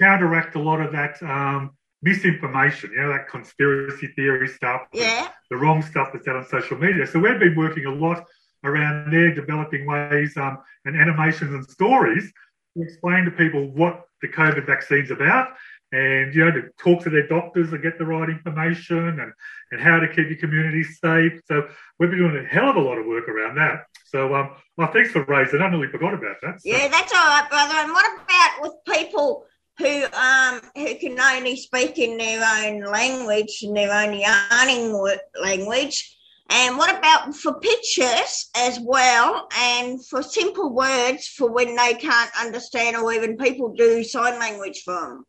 counteract 0.00 0.54
a 0.56 0.60
lot 0.60 0.80
of 0.80 0.92
that 0.92 1.20
um, 1.22 1.70
misinformation, 2.02 2.90
you 2.92 3.00
know, 3.00 3.08
that 3.08 3.28
conspiracy 3.28 4.08
theory 4.08 4.48
stuff, 4.48 4.82
Yeah, 4.92 5.28
the 5.50 5.56
wrong 5.56 5.82
stuff 5.82 6.10
that's 6.12 6.28
out 6.28 6.36
on 6.36 6.46
social 6.46 6.78
media. 6.78 7.06
So 7.06 7.18
we've 7.18 7.38
been 7.38 7.56
working 7.56 7.86
a 7.86 7.94
lot 7.94 8.24
around 8.64 9.12
there, 9.12 9.34
developing 9.34 9.86
ways 9.86 10.36
um, 10.36 10.58
and 10.84 10.96
animations 10.96 11.52
and 11.54 11.64
stories 11.68 12.32
to 12.76 12.82
explain 12.82 13.24
to 13.24 13.30
people 13.30 13.68
what 13.68 14.04
the 14.22 14.28
COVID 14.28 14.66
vaccine's 14.66 15.10
about 15.10 15.48
and, 15.92 16.34
you 16.34 16.44
know, 16.44 16.50
to 16.50 16.68
talk 16.78 17.02
to 17.04 17.10
their 17.10 17.26
doctors 17.28 17.72
and 17.72 17.82
get 17.82 17.98
the 17.98 18.04
right 18.04 18.28
information 18.28 19.20
and, 19.20 19.32
and 19.70 19.80
how 19.80 20.00
to 20.00 20.08
keep 20.08 20.28
your 20.28 20.38
community 20.38 20.82
safe. 20.82 21.40
So 21.46 21.68
we've 21.98 22.10
been 22.10 22.18
doing 22.18 22.44
a 22.44 22.48
hell 22.48 22.70
of 22.70 22.76
a 22.76 22.80
lot 22.80 22.98
of 22.98 23.06
work 23.06 23.28
around 23.28 23.56
that. 23.56 23.84
So, 24.04 24.34
um, 24.34 24.50
well, 24.76 24.90
thanks 24.92 25.10
for 25.10 25.24
raising. 25.24 25.60
I 25.60 25.70
nearly 25.70 25.88
forgot 25.88 26.14
about 26.14 26.36
that. 26.42 26.60
So, 26.60 26.68
yeah, 26.68 26.88
that's 26.88 27.12
all 27.12 27.26
right, 27.26 27.48
brother. 27.48 27.74
And 27.74 27.92
what 27.92 28.06
about 28.06 28.62
with 28.62 28.72
people 28.88 29.44
who 29.78 30.04
um 30.14 30.60
who 30.74 30.94
can 30.94 31.20
only 31.20 31.54
speak 31.54 31.98
in 31.98 32.16
their 32.16 32.42
own 32.42 32.82
language 32.90 33.58
in 33.62 33.74
their 33.74 33.92
own 33.92 34.18
yarning 34.18 35.16
language? 35.40 36.15
And 36.50 36.78
what 36.78 36.96
about 36.96 37.34
for 37.34 37.58
pictures 37.58 38.50
as 38.56 38.78
well, 38.80 39.48
and 39.58 40.04
for 40.06 40.22
simple 40.22 40.72
words 40.72 41.26
for 41.26 41.50
when 41.50 41.74
they 41.74 41.94
can't 41.94 42.30
understand, 42.40 42.96
or 42.96 43.12
even 43.12 43.36
people 43.36 43.74
do 43.74 44.04
sign 44.04 44.38
language 44.38 44.82
for 44.84 44.94
them? 44.94 45.24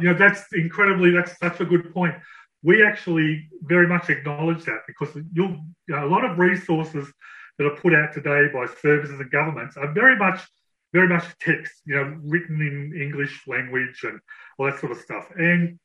You 0.00 0.12
know, 0.12 0.14
that's 0.14 0.44
incredibly, 0.52 1.10
that's 1.10 1.38
that's 1.40 1.60
a 1.60 1.64
good 1.64 1.92
point. 1.94 2.14
We 2.62 2.84
actually 2.84 3.48
very 3.62 3.86
much 3.86 4.10
acknowledge 4.10 4.64
that 4.64 4.80
because 4.86 5.08
you'll, 5.32 5.58
you 5.88 5.96
know, 5.96 6.06
a 6.06 6.10
lot 6.10 6.24
of 6.24 6.38
resources 6.38 7.10
that 7.58 7.66
are 7.66 7.76
put 7.76 7.94
out 7.94 8.12
today 8.12 8.48
by 8.52 8.66
services 8.82 9.18
and 9.20 9.30
governments 9.30 9.76
are 9.76 9.92
very 9.92 10.16
much 10.16 10.40
very 10.92 11.08
much 11.08 11.24
text, 11.40 11.82
you 11.84 11.94
know, 11.94 12.18
written 12.24 12.60
in 12.60 13.00
English 13.00 13.46
language 13.46 14.00
and 14.02 14.18
all 14.58 14.66
that 14.66 14.80
sort 14.80 14.92
of 14.92 14.98
stuff. 14.98 15.28
And 15.36 15.78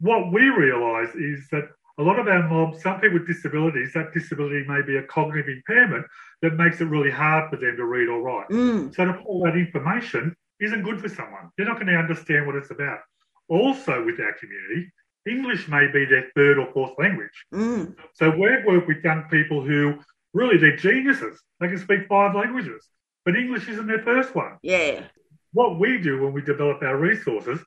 what 0.00 0.32
we 0.32 0.42
realise 0.42 1.14
is 1.14 1.48
that 1.50 1.68
a 1.98 2.02
lot 2.02 2.18
of 2.18 2.28
our 2.28 2.48
mobs, 2.48 2.80
some 2.82 3.00
people 3.00 3.18
with 3.18 3.26
disabilities, 3.26 3.92
that 3.94 4.12
disability 4.14 4.64
may 4.68 4.82
be 4.82 4.96
a 4.96 5.02
cognitive 5.02 5.48
impairment 5.48 6.06
that 6.42 6.54
makes 6.54 6.80
it 6.80 6.84
really 6.84 7.10
hard 7.10 7.50
for 7.50 7.56
them 7.56 7.76
to 7.76 7.84
read 7.84 8.08
or 8.08 8.22
write. 8.22 8.48
Mm. 8.48 8.94
So 8.94 9.04
to 9.04 9.14
pull 9.14 9.42
that 9.42 9.56
information 9.56 10.34
isn't 10.60 10.82
good 10.82 11.00
for 11.00 11.08
someone. 11.08 11.50
They're 11.56 11.66
not 11.66 11.76
going 11.76 11.88
to 11.88 11.96
understand 11.96 12.46
what 12.46 12.56
it's 12.56 12.70
about. 12.70 13.00
Also, 13.48 14.04
with 14.04 14.20
our 14.20 14.32
community, 14.34 14.92
English 15.28 15.68
may 15.68 15.86
be 15.92 16.04
their 16.04 16.30
third 16.34 16.58
or 16.58 16.72
fourth 16.72 16.92
language. 16.98 17.44
Mm. 17.52 17.96
So 18.14 18.30
we've 18.30 18.64
worked 18.64 18.86
with 18.86 19.04
young 19.04 19.24
people 19.30 19.62
who 19.62 19.98
really 20.34 20.56
they're 20.56 20.76
geniuses. 20.76 21.42
They 21.60 21.68
can 21.68 21.78
speak 21.78 22.06
five 22.08 22.34
languages, 22.34 22.86
but 23.24 23.36
English 23.36 23.68
isn't 23.68 23.86
their 23.86 24.02
first 24.02 24.34
one. 24.34 24.58
Yeah. 24.62 25.04
What 25.52 25.80
we 25.80 25.98
do 25.98 26.22
when 26.22 26.32
we 26.32 26.42
develop 26.42 26.82
our 26.82 26.96
resources, 26.96 27.60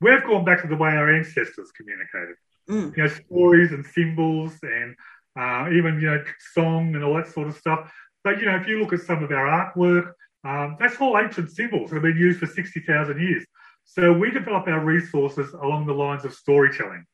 we've 0.00 0.22
gone 0.22 0.44
back 0.44 0.62
to 0.62 0.68
the 0.68 0.76
way 0.76 0.90
our 0.90 1.12
ancestors 1.12 1.72
communicated. 1.72 2.36
Mm. 2.68 2.96
You 2.96 3.02
know, 3.04 3.08
stories 3.08 3.72
and 3.72 3.86
symbols 3.86 4.52
and 4.62 4.96
uh, 5.38 5.68
even 5.72 6.00
you 6.00 6.10
know 6.10 6.24
song 6.52 6.94
and 6.94 7.04
all 7.04 7.14
that 7.14 7.28
sort 7.28 7.48
of 7.48 7.56
stuff. 7.56 7.92
But 8.24 8.40
you 8.40 8.46
know, 8.46 8.56
if 8.56 8.66
you 8.66 8.80
look 8.80 8.92
at 8.92 9.00
some 9.00 9.22
of 9.22 9.30
our 9.30 9.46
artwork, 9.46 10.12
um, 10.44 10.76
that's 10.80 10.96
all 11.00 11.18
ancient 11.18 11.50
symbols 11.50 11.90
that 11.90 11.96
have 11.96 12.02
been 12.02 12.16
used 12.16 12.40
for 12.40 12.46
sixty 12.46 12.80
thousand 12.80 13.20
years. 13.20 13.44
So 13.84 14.12
we 14.12 14.30
develop 14.30 14.66
our 14.66 14.84
resources 14.84 15.52
along 15.52 15.86
the 15.86 15.92
lines 15.92 16.24
of 16.24 16.34
storytelling 16.34 17.04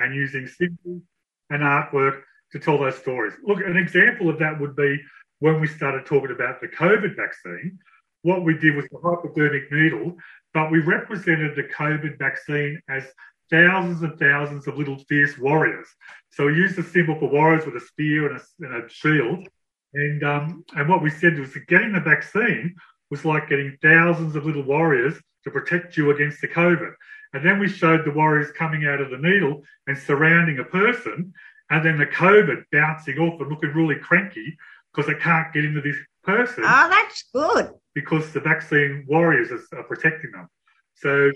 and 0.00 0.14
using 0.14 0.46
symbols 0.46 1.02
and 1.50 1.62
artwork 1.62 2.22
to 2.52 2.58
tell 2.58 2.78
those 2.78 2.96
stories. 2.96 3.34
Look, 3.44 3.58
an 3.60 3.76
example 3.76 4.30
of 4.30 4.38
that 4.38 4.58
would 4.58 4.74
be 4.74 4.98
when 5.40 5.60
we 5.60 5.66
started 5.66 6.06
talking 6.06 6.30
about 6.30 6.60
the 6.60 6.68
COVID 6.68 7.16
vaccine. 7.16 7.78
What 8.22 8.42
we 8.42 8.56
did 8.56 8.74
was 8.74 8.86
the 8.90 8.98
hypodermic 9.04 9.70
needle, 9.70 10.16
but 10.54 10.70
we 10.70 10.78
represented 10.78 11.56
the 11.56 11.64
COVID 11.64 12.18
vaccine 12.18 12.80
as 12.88 13.04
thousands 13.50 14.02
and 14.02 14.18
thousands 14.18 14.66
of 14.66 14.76
little 14.78 14.98
fierce 15.08 15.38
warriors. 15.38 15.86
So 16.30 16.46
we 16.46 16.54
used 16.54 16.76
the 16.76 16.82
symbol 16.82 17.18
for 17.18 17.28
warriors 17.30 17.64
with 17.66 17.76
a 17.76 17.80
spear 17.86 18.30
and 18.30 18.40
a, 18.40 18.66
and 18.66 18.84
a 18.84 18.88
shield. 18.88 19.46
And, 19.94 20.24
um, 20.24 20.64
and 20.74 20.88
what 20.88 21.02
we 21.02 21.10
said 21.10 21.38
was 21.38 21.52
that 21.54 21.66
getting 21.68 21.92
the 21.92 22.00
vaccine 22.00 22.74
was 23.10 23.24
like 23.24 23.48
getting 23.48 23.76
thousands 23.82 24.34
of 24.34 24.44
little 24.44 24.62
warriors 24.64 25.14
to 25.44 25.50
protect 25.50 25.96
you 25.96 26.10
against 26.10 26.40
the 26.40 26.48
COVID. 26.48 26.92
And 27.34 27.44
then 27.44 27.58
we 27.58 27.68
showed 27.68 28.04
the 28.04 28.10
warriors 28.10 28.50
coming 28.56 28.86
out 28.86 29.00
of 29.00 29.10
the 29.10 29.18
needle 29.18 29.62
and 29.86 29.96
surrounding 29.98 30.58
a 30.58 30.64
person, 30.64 31.32
and 31.70 31.84
then 31.84 31.98
the 31.98 32.06
COVID 32.06 32.64
bouncing 32.72 33.18
off 33.18 33.40
and 33.40 33.50
looking 33.50 33.70
really 33.72 33.96
cranky 33.96 34.56
because 34.92 35.10
it 35.10 35.20
can't 35.20 35.52
get 35.52 35.64
into 35.64 35.80
this 35.80 35.96
person 36.22 36.62
Oh, 36.66 36.88
that's 36.88 37.24
good. 37.34 37.70
because 37.94 38.32
the 38.32 38.40
vaccine 38.40 39.04
warriors 39.08 39.50
are, 39.50 39.78
are 39.78 39.82
protecting 39.84 40.30
them. 40.32 40.48
So, 40.94 41.30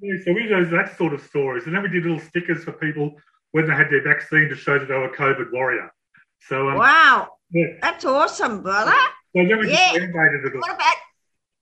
yeah, 0.00 0.14
so 0.24 0.32
we 0.32 0.44
did 0.46 0.70
that 0.70 0.96
sort 0.96 1.12
of 1.14 1.20
stories, 1.22 1.64
and 1.66 1.74
then 1.74 1.82
we 1.82 1.88
did 1.88 2.04
little 2.04 2.20
stickers 2.20 2.64
for 2.64 2.72
people 2.72 3.12
when 3.52 3.66
they 3.66 3.74
had 3.74 3.90
their 3.90 4.02
vaccine 4.02 4.48
to 4.48 4.54
show 4.56 4.78
that 4.78 4.86
they 4.88 4.94
were 4.94 5.06
a 5.12 5.16
COVID 5.16 5.52
warrior. 5.52 5.92
So, 6.48 6.68
um, 6.68 6.76
Wow. 6.78 7.28
yeah. 7.50 7.66
That's 7.80 8.04
awesome, 8.04 8.62
brother. 8.62 8.92
So 9.36 9.44
then 9.46 9.58
we 9.58 9.70
Yeah. 9.70 9.92
just 9.94 10.00
renovated 10.00 10.44
it. 10.46 10.54
all. 10.54 10.60
What 10.60 10.74
about 10.74 10.96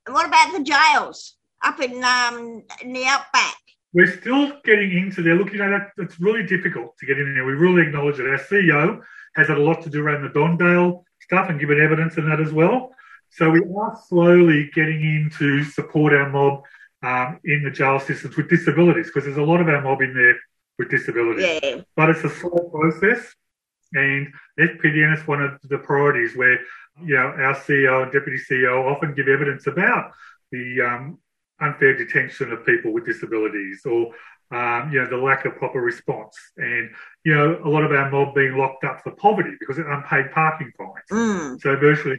what 0.09 0.27
about 0.27 0.53
the 0.53 0.63
jails 0.63 1.37
up 1.63 1.81
in 1.81 2.03
um 2.05 2.63
in 2.83 2.93
the 2.93 3.07
outback? 3.07 3.55
We're 3.93 4.07
still 4.21 4.61
getting 4.65 4.93
into 4.97 5.23
there. 5.23 5.35
Look, 5.37 5.53
you 5.53 5.59
know, 5.59 5.71
that, 5.71 5.91
it's 5.97 6.21
really 6.21 6.43
difficult 6.45 6.97
to 6.99 7.07
get 7.07 7.19
in 7.19 7.35
there. 7.35 7.45
We 7.45 7.55
really 7.55 7.83
acknowledge 7.83 8.19
it. 8.21 8.27
Our 8.29 8.39
CEO 8.39 9.01
has 9.37 9.49
had 9.49 9.57
a 9.59 9.63
lot 9.63 9.83
to 9.83 9.91
do 9.91 10.03
around 10.05 10.23
the 10.23 10.29
Don 10.29 10.57
Dale 10.59 11.05
stuff 11.21 11.49
and 11.49 11.59
given 11.59 11.81
evidence 11.81 12.19
in 12.19 12.29
that 12.29 12.41
as 12.41 12.53
well. 12.53 12.93
So 13.31 13.49
we 13.51 13.61
are 13.61 13.99
slowly 14.09 14.71
getting 14.75 15.01
in 15.01 15.31
to 15.39 15.65
support 15.65 16.13
our 16.13 16.29
mob 16.31 16.63
um, 17.07 17.39
in 17.45 17.63
the 17.63 17.71
jail 17.71 18.01
systems 18.01 18.37
with 18.37 18.51
disabilities 18.51 19.07
because 19.07 19.25
there's 19.25 19.37
a 19.37 19.43
lot 19.43 19.61
of 19.61 19.69
our 19.69 19.81
mob 19.81 20.03
in 20.03 20.13
there 20.13 20.37
with 20.79 20.91
disabilities. 20.91 21.61
Yeah. 21.63 21.83
But 21.95 22.11
it's 22.11 22.25
a 22.25 22.31
slow 22.31 22.69
process. 22.71 23.35
And 23.93 24.33
FPDN 24.59 25.17
is 25.17 25.27
one 25.27 25.41
of 25.41 25.53
the 25.63 25.79
priorities 25.79 26.37
where, 26.37 26.59
you 27.01 27.15
know, 27.15 27.29
our 27.29 27.55
CEO 27.55 28.03
and 28.03 28.13
deputy 28.13 28.39
CEO 28.39 28.93
often 28.93 29.15
give 29.15 29.29
evidence 29.29 29.69
about 29.69 30.13
the 30.51 30.81
um, 30.81 31.19
unfair 31.61 31.97
detention 31.97 32.53
of 32.53 32.67
people 32.67 32.93
with 32.93 33.07
disabilities 33.07 33.83
or, 33.87 34.13
um, 34.51 34.91
you 34.93 35.01
know, 35.01 35.09
the 35.09 35.17
lack 35.17 35.45
of 35.45 35.55
proper 35.57 35.81
response. 35.81 36.37
And, 36.57 36.91
you 37.25 37.35
know, 37.35 37.61
a 37.65 37.69
lot 37.69 37.85
of 37.85 37.93
our 37.93 38.11
mob 38.11 38.35
being 38.35 38.59
locked 38.59 38.83
up 38.83 39.03
for 39.03 39.13
poverty 39.13 39.55
because 39.61 39.79
of 39.79 39.87
unpaid 39.87 40.33
parking 40.33 40.73
fines. 40.77 41.09
Mm. 41.13 41.61
So 41.61 41.77
virtually 41.77 42.19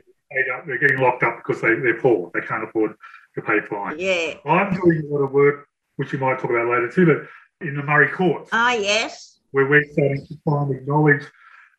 up, 0.55 0.65
they're 0.65 0.77
getting 0.77 0.99
locked 0.99 1.23
up 1.23 1.37
because 1.37 1.61
they, 1.61 1.75
they're 1.75 1.99
poor. 1.99 2.31
They 2.33 2.41
can't 2.41 2.63
afford 2.63 2.93
to 3.37 3.41
pay 3.43 3.61
fines. 3.61 4.01
Yeah. 4.01 4.33
I'm 4.45 4.73
doing 4.73 5.03
a 5.05 5.13
lot 5.13 5.23
of 5.23 5.31
work, 5.31 5.67
which 5.95 6.11
we 6.11 6.19
might 6.19 6.39
talk 6.39 6.49
about 6.51 6.67
later 6.67 6.91
too, 6.91 7.05
but 7.05 7.65
in 7.65 7.75
the 7.75 7.81
Murri 7.83 8.11
courts 8.11 8.49
Ah, 8.51 8.73
yes. 8.73 9.39
where 9.51 9.67
we're 9.67 9.83
starting 9.91 10.25
to 10.27 10.35
finally 10.43 10.77
acknowledge 10.77 11.23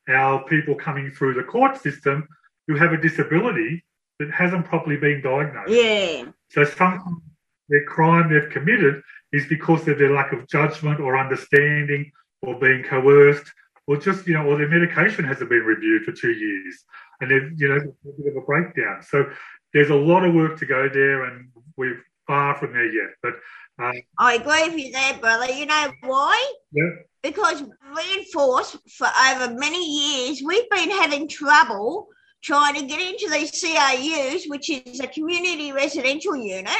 our 0.08 0.42
people 0.44 0.74
coming 0.74 1.10
through 1.10 1.34
the 1.34 1.42
court 1.42 1.76
system 1.80 2.26
who 2.66 2.76
have 2.76 2.92
a 2.92 2.96
disability 2.96 3.84
that 4.18 4.30
hasn't 4.30 4.64
properly 4.64 4.96
been 4.96 5.20
diagnosed. 5.20 5.70
Yeah. 5.70 6.24
So 6.50 6.64
sometimes 6.64 7.22
their 7.68 7.84
crime 7.84 8.32
they've 8.32 8.50
committed 8.50 9.02
is 9.32 9.46
because 9.46 9.86
of 9.88 9.98
their 9.98 10.12
lack 10.14 10.32
of 10.32 10.48
judgment 10.48 11.00
or 11.00 11.18
understanding 11.18 12.10
or 12.42 12.58
being 12.58 12.82
coerced 12.82 13.44
or 13.86 13.96
just, 13.96 14.26
you 14.26 14.34
know, 14.34 14.46
or 14.46 14.56
their 14.56 14.68
medication 14.68 15.24
hasn't 15.24 15.50
been 15.50 15.60
reviewed 15.64 16.04
for 16.04 16.12
two 16.12 16.32
years 16.32 16.84
and 17.20 17.30
they've, 17.30 17.52
you 17.60 17.68
know, 17.68 17.76
a 17.76 18.22
bit 18.22 18.30
of 18.32 18.36
a 18.36 18.46
breakdown. 18.46 19.02
So 19.02 19.26
there's 19.72 19.90
a 19.90 19.94
lot 19.94 20.24
of 20.24 20.34
work 20.34 20.58
to 20.58 20.66
go 20.66 20.88
there 20.88 21.24
and 21.24 21.48
we're 21.76 22.02
far 22.26 22.56
from 22.56 22.72
there 22.72 22.86
yet. 22.86 23.10
But 23.22 23.34
uh, 23.80 23.92
I 24.18 24.34
agree 24.34 24.68
with 24.68 24.86
you 24.86 24.92
there, 24.92 25.18
brother. 25.18 25.50
You 25.50 25.66
know 25.66 25.92
why? 26.02 26.52
yeah, 26.72 26.90
Because 27.22 27.62
reinforced 27.94 28.76
for 28.96 29.08
over 29.30 29.54
many 29.54 29.84
years, 29.84 30.42
we've 30.44 30.68
been 30.70 30.90
having 30.90 31.28
trouble 31.28 32.08
trying 32.42 32.74
to 32.74 32.86
get 32.86 33.00
into 33.00 33.28
these 33.30 33.50
CRUs, 33.50 34.46
which 34.46 34.70
is 34.70 35.00
a 35.00 35.08
community 35.08 35.72
residential 35.72 36.36
unit. 36.36 36.76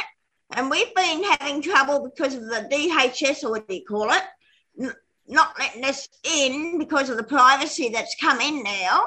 And 0.53 0.69
we've 0.69 0.93
been 0.95 1.23
having 1.23 1.61
trouble 1.61 2.09
because 2.09 2.33
of 2.33 2.45
the 2.45 2.67
DHS, 2.71 3.43
or 3.43 3.51
what 3.51 3.67
do 3.67 3.75
you 3.75 3.85
call 3.85 4.09
it, 4.11 4.93
not 5.27 5.57
letting 5.59 5.85
us 5.85 6.09
in 6.23 6.79
because 6.79 7.09
of 7.09 7.17
the 7.17 7.23
privacy 7.23 7.89
that's 7.89 8.15
come 8.19 8.39
in 8.41 8.63
now 8.63 9.03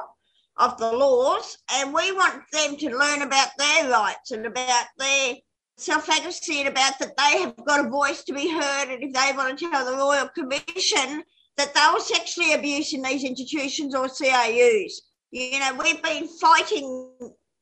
of 0.56 0.78
the 0.78 0.92
laws. 0.92 1.58
And 1.72 1.92
we 1.92 2.12
want 2.12 2.42
them 2.52 2.76
to 2.76 2.96
learn 2.96 3.22
about 3.22 3.48
their 3.58 3.90
rights 3.90 4.30
and 4.30 4.46
about 4.46 4.86
their 4.98 5.34
self 5.76 6.08
advocacy 6.08 6.60
and 6.60 6.68
about 6.68 6.98
that 6.98 7.16
they 7.16 7.40
have 7.40 7.56
got 7.64 7.84
a 7.84 7.88
voice 7.88 8.24
to 8.24 8.32
be 8.32 8.50
heard. 8.50 8.88
And 8.90 9.02
if 9.02 9.12
they 9.12 9.36
want 9.36 9.58
to 9.58 9.70
tell 9.70 9.84
the 9.84 9.96
Royal 9.96 10.28
Commission 10.28 11.22
that 11.56 11.74
they 11.74 11.86
were 11.92 12.00
sexually 12.00 12.54
abused 12.54 12.94
in 12.94 13.02
these 13.02 13.24
institutions 13.24 13.94
or 13.94 14.08
CRUs, 14.08 15.02
you 15.30 15.58
know, 15.58 15.74
we've 15.82 16.02
been 16.02 16.28
fighting 16.28 17.10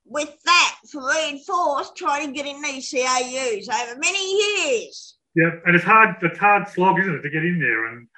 with 0.05 0.37
that 0.45 0.77
for 0.91 1.07
reinforced 1.07 1.97
trying 1.97 2.27
to 2.27 2.33
get 2.33 2.47
in 2.47 2.61
these 2.63 2.91
CRUs 2.91 3.69
over 3.69 3.99
many 3.99 4.75
years. 4.75 5.17
yeah, 5.37 5.51
and 5.65 5.77
it's 5.77 5.85
hard. 5.85 6.17
It's 6.23 6.39
hard 6.39 6.69
slog, 6.69 6.99
isn't 6.99 7.15
it, 7.15 7.23
to 7.23 7.31
get 7.31 7.45
in 7.45 7.61
there 7.61 7.87
and 7.87 8.09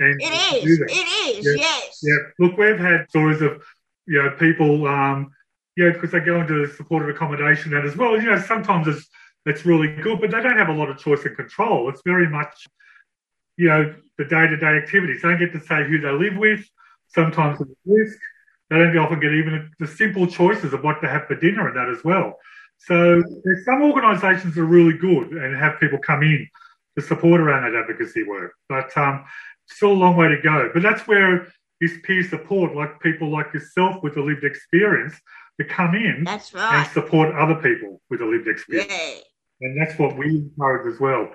and 0.00 0.16
It 0.18 0.64
is, 0.64 0.80
it 0.80 1.38
is, 1.38 1.44
Yeah, 1.44 1.52
yes. 1.56 2.00
Yeah, 2.02 2.16
look, 2.38 2.56
we've 2.56 2.78
had 2.78 3.06
stories 3.10 3.42
of, 3.42 3.62
you 4.10 4.20
know, 4.20 4.30
people, 4.30 4.88
um, 4.88 5.30
you 5.76 5.84
know, 5.84 5.92
because 5.92 6.10
they 6.10 6.18
go 6.18 6.40
into 6.40 6.66
supported 6.74 7.14
accommodation 7.14 7.72
and 7.74 7.88
as 7.88 7.96
well, 7.96 8.20
you 8.20 8.28
know, 8.28 8.40
sometimes 8.40 8.88
it's 8.88 9.08
it's 9.46 9.64
really 9.64 9.86
good, 10.02 10.20
but 10.20 10.32
they 10.32 10.42
don't 10.42 10.58
have 10.58 10.68
a 10.68 10.72
lot 10.72 10.90
of 10.90 10.98
choice 10.98 11.24
and 11.24 11.36
control. 11.36 11.88
It's 11.88 12.02
very 12.04 12.28
much, 12.28 12.66
you 13.56 13.68
know, 13.68 13.94
the 14.18 14.24
day 14.24 14.48
to 14.48 14.56
day 14.56 14.76
activities. 14.82 15.22
They 15.22 15.28
don't 15.28 15.38
get 15.38 15.52
to 15.52 15.60
say 15.60 15.84
who 15.84 16.00
they 16.00 16.10
live 16.10 16.36
with. 16.36 16.60
Sometimes 17.06 17.60
it's 17.60 17.70
risk. 17.86 18.18
They 18.68 18.78
don't 18.78 18.98
often 18.98 19.20
get 19.20 19.32
even 19.32 19.70
the 19.78 19.86
simple 19.86 20.26
choices 20.26 20.72
of 20.74 20.82
what 20.82 21.00
to 21.02 21.08
have 21.08 21.26
for 21.28 21.36
dinner 21.36 21.68
and 21.68 21.76
that 21.76 21.88
as 21.88 22.04
well. 22.04 22.36
So 22.78 23.22
there's 23.44 23.64
some 23.64 23.82
organisations 23.82 24.58
are 24.58 24.64
really 24.64 24.98
good 24.98 25.30
and 25.30 25.56
have 25.56 25.78
people 25.78 25.98
come 25.98 26.22
in 26.22 26.48
to 26.98 27.04
support 27.04 27.40
around 27.40 27.62
that 27.62 27.78
advocacy 27.78 28.24
work, 28.24 28.54
but 28.68 28.96
um, 28.98 29.24
still 29.68 29.92
a 29.92 30.00
long 30.04 30.16
way 30.16 30.28
to 30.28 30.40
go. 30.42 30.70
But 30.74 30.82
that's 30.82 31.06
where 31.06 31.46
this 31.80 31.92
peer 32.04 32.22
support, 32.22 32.74
like 32.74 33.00
people 33.00 33.30
like 33.30 33.52
yourself 33.54 34.02
with 34.02 34.16
a 34.16 34.22
lived 34.22 34.44
experience, 34.44 35.14
to 35.58 35.64
come 35.64 35.94
in 35.94 36.24
That's 36.24 36.54
and 36.54 36.86
support 36.88 37.34
other 37.34 37.56
people 37.56 38.00
with 38.10 38.20
a 38.20 38.26
lived 38.26 38.48
experience. 38.48 38.90
Yeah. 38.90 39.20
And 39.62 39.80
that's 39.80 39.98
what 39.98 40.16
we 40.16 40.28
encourage 40.28 40.92
as 40.92 41.00
well. 41.00 41.30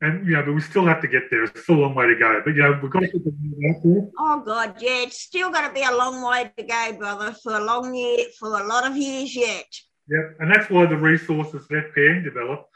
And, 0.00 0.26
you 0.26 0.32
know, 0.32 0.42
but 0.44 0.52
we 0.52 0.60
still 0.60 0.84
have 0.84 1.00
to 1.02 1.06
get 1.06 1.30
there. 1.30 1.44
It's 1.44 1.62
still 1.62 1.76
a 1.76 1.82
long 1.82 1.94
way 1.94 2.08
to 2.08 2.16
go. 2.16 2.42
But, 2.44 2.56
you 2.56 2.62
know, 2.62 2.76
we've 2.82 2.90
got 2.90 3.00
to 3.00 3.06
get 3.06 3.16
out 3.16 3.82
there. 3.84 4.08
Oh 4.18 4.42
God, 4.44 4.82
yeah, 4.82 5.02
it's 5.02 5.20
still 5.20 5.52
going 5.52 5.68
to 5.68 5.72
be 5.72 5.84
a 5.84 5.96
long 5.96 6.22
way 6.28 6.50
to 6.56 6.62
go, 6.64 6.92
brother, 6.98 7.32
for 7.40 7.56
a 7.56 7.64
long 7.64 7.94
year, 7.94 8.26
for 8.36 8.48
a 8.60 8.66
lot 8.66 8.84
of 8.84 8.96
years 8.96 9.36
yet. 9.36 9.66
Yep. 10.08 10.36
And 10.40 10.50
that's 10.50 10.68
why 10.70 10.86
the 10.86 10.96
resources 10.96 11.68
that 11.68 11.94
FPN 11.94 12.24
develop, 12.24 12.66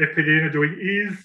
FPN 0.00 0.46
are 0.46 0.50
doing 0.50 0.76
is 0.80 1.24